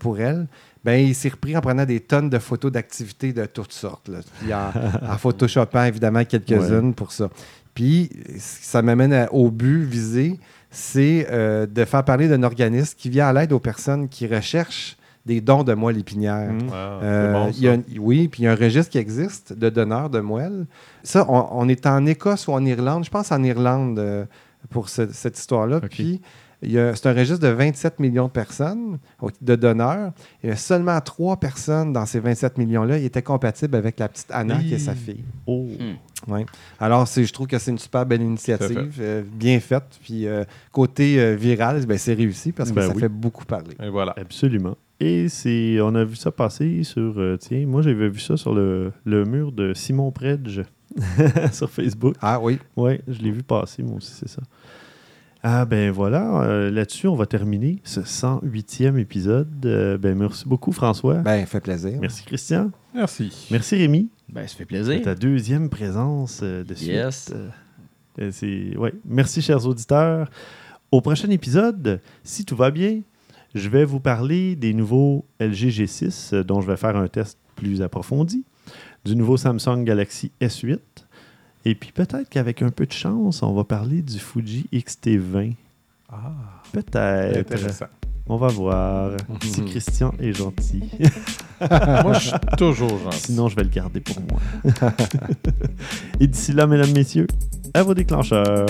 [0.00, 0.46] pour elle.
[0.84, 4.08] Ben, il s'est repris en prenant des tonnes de photos d'activités de toutes sortes.
[4.08, 4.18] là.
[4.40, 4.72] Puis en,
[5.08, 7.30] en photoshopant évidemment quelques-unes pour ça.
[7.74, 10.38] Puis ça m'amène au but visé,
[10.70, 14.96] c'est euh, de faire parler d'un organisme qui vient à l'aide aux personnes qui recherchent
[15.24, 16.52] des dons de moelle épinière.
[16.52, 16.58] Mm.
[16.72, 17.78] Ah, Euh, c'est bon, il y a ça.
[17.78, 20.66] un- oui, puis il y a un registre qui existe de donneurs de moelle.
[21.04, 24.24] Ça, on, on est en Écosse ou en Irlande, je pense en Irlande euh,
[24.70, 25.80] pour ce- cette histoire-là.
[25.80, 26.20] Puis
[26.62, 28.98] c'est un registre de 27 millions de personnes,
[29.40, 30.12] de donneurs.
[30.42, 34.08] Il y a seulement trois personnes dans ces 27 millions-là qui étaient compatibles avec la
[34.08, 35.24] petite Anna, qui est sa fille.
[35.46, 35.66] Oh.
[36.28, 36.46] Ouais.
[36.78, 39.98] Alors, c'est- je trouve que c'est une super belle initiative, euh, bien faite.
[40.02, 43.00] Puis euh, côté euh, viral, ben, c'est réussi parce que Ben ça oui.
[43.00, 43.74] fait beaucoup parler.
[43.82, 44.14] Et voilà.
[44.16, 44.76] Absolument.
[45.00, 48.54] Et c'est, on a vu ça passer sur, euh, tiens, moi j'avais vu ça sur
[48.54, 50.62] le, le mur de Simon Predge
[51.52, 52.14] sur Facebook.
[52.20, 52.58] Ah oui.
[52.76, 54.42] Oui, je l'ai vu passer, moi aussi, c'est ça.
[55.44, 59.48] Ah ben voilà, euh, là-dessus, on va terminer ce 108e épisode.
[59.66, 61.16] Euh, ben merci beaucoup, François.
[61.16, 61.98] Ben, fait plaisir.
[62.00, 62.70] merci, Christian.
[62.94, 63.48] Merci.
[63.50, 64.08] Merci, Rémi.
[64.28, 65.02] Ben, ça fait C'est plaisir.
[65.02, 66.88] ta deuxième présence euh, de suite.
[66.90, 67.32] Yes.
[68.20, 68.76] Euh, c'est...
[68.76, 68.94] Ouais.
[69.04, 70.30] Merci, chers auditeurs.
[70.92, 73.00] Au prochain épisode, si tout va bien,
[73.54, 77.38] je vais vous parler des nouveaux LG G6 euh, dont je vais faire un test
[77.56, 78.44] plus approfondi,
[79.04, 80.78] du nouveau Samsung Galaxy S8
[81.64, 85.54] Et puis peut-être qu'avec un peu de chance, on va parler du Fuji XT20.
[86.10, 86.32] Ah,
[86.72, 87.38] Peut-être.
[87.38, 87.86] intéressant.
[88.28, 90.82] On va voir si Christian est gentil.
[91.60, 93.18] Moi, je suis toujours gentil.
[93.18, 94.40] Sinon, je vais le garder pour moi.
[96.20, 97.26] Et d'ici là, mesdames, messieurs,
[97.74, 98.66] à vos déclencheurs.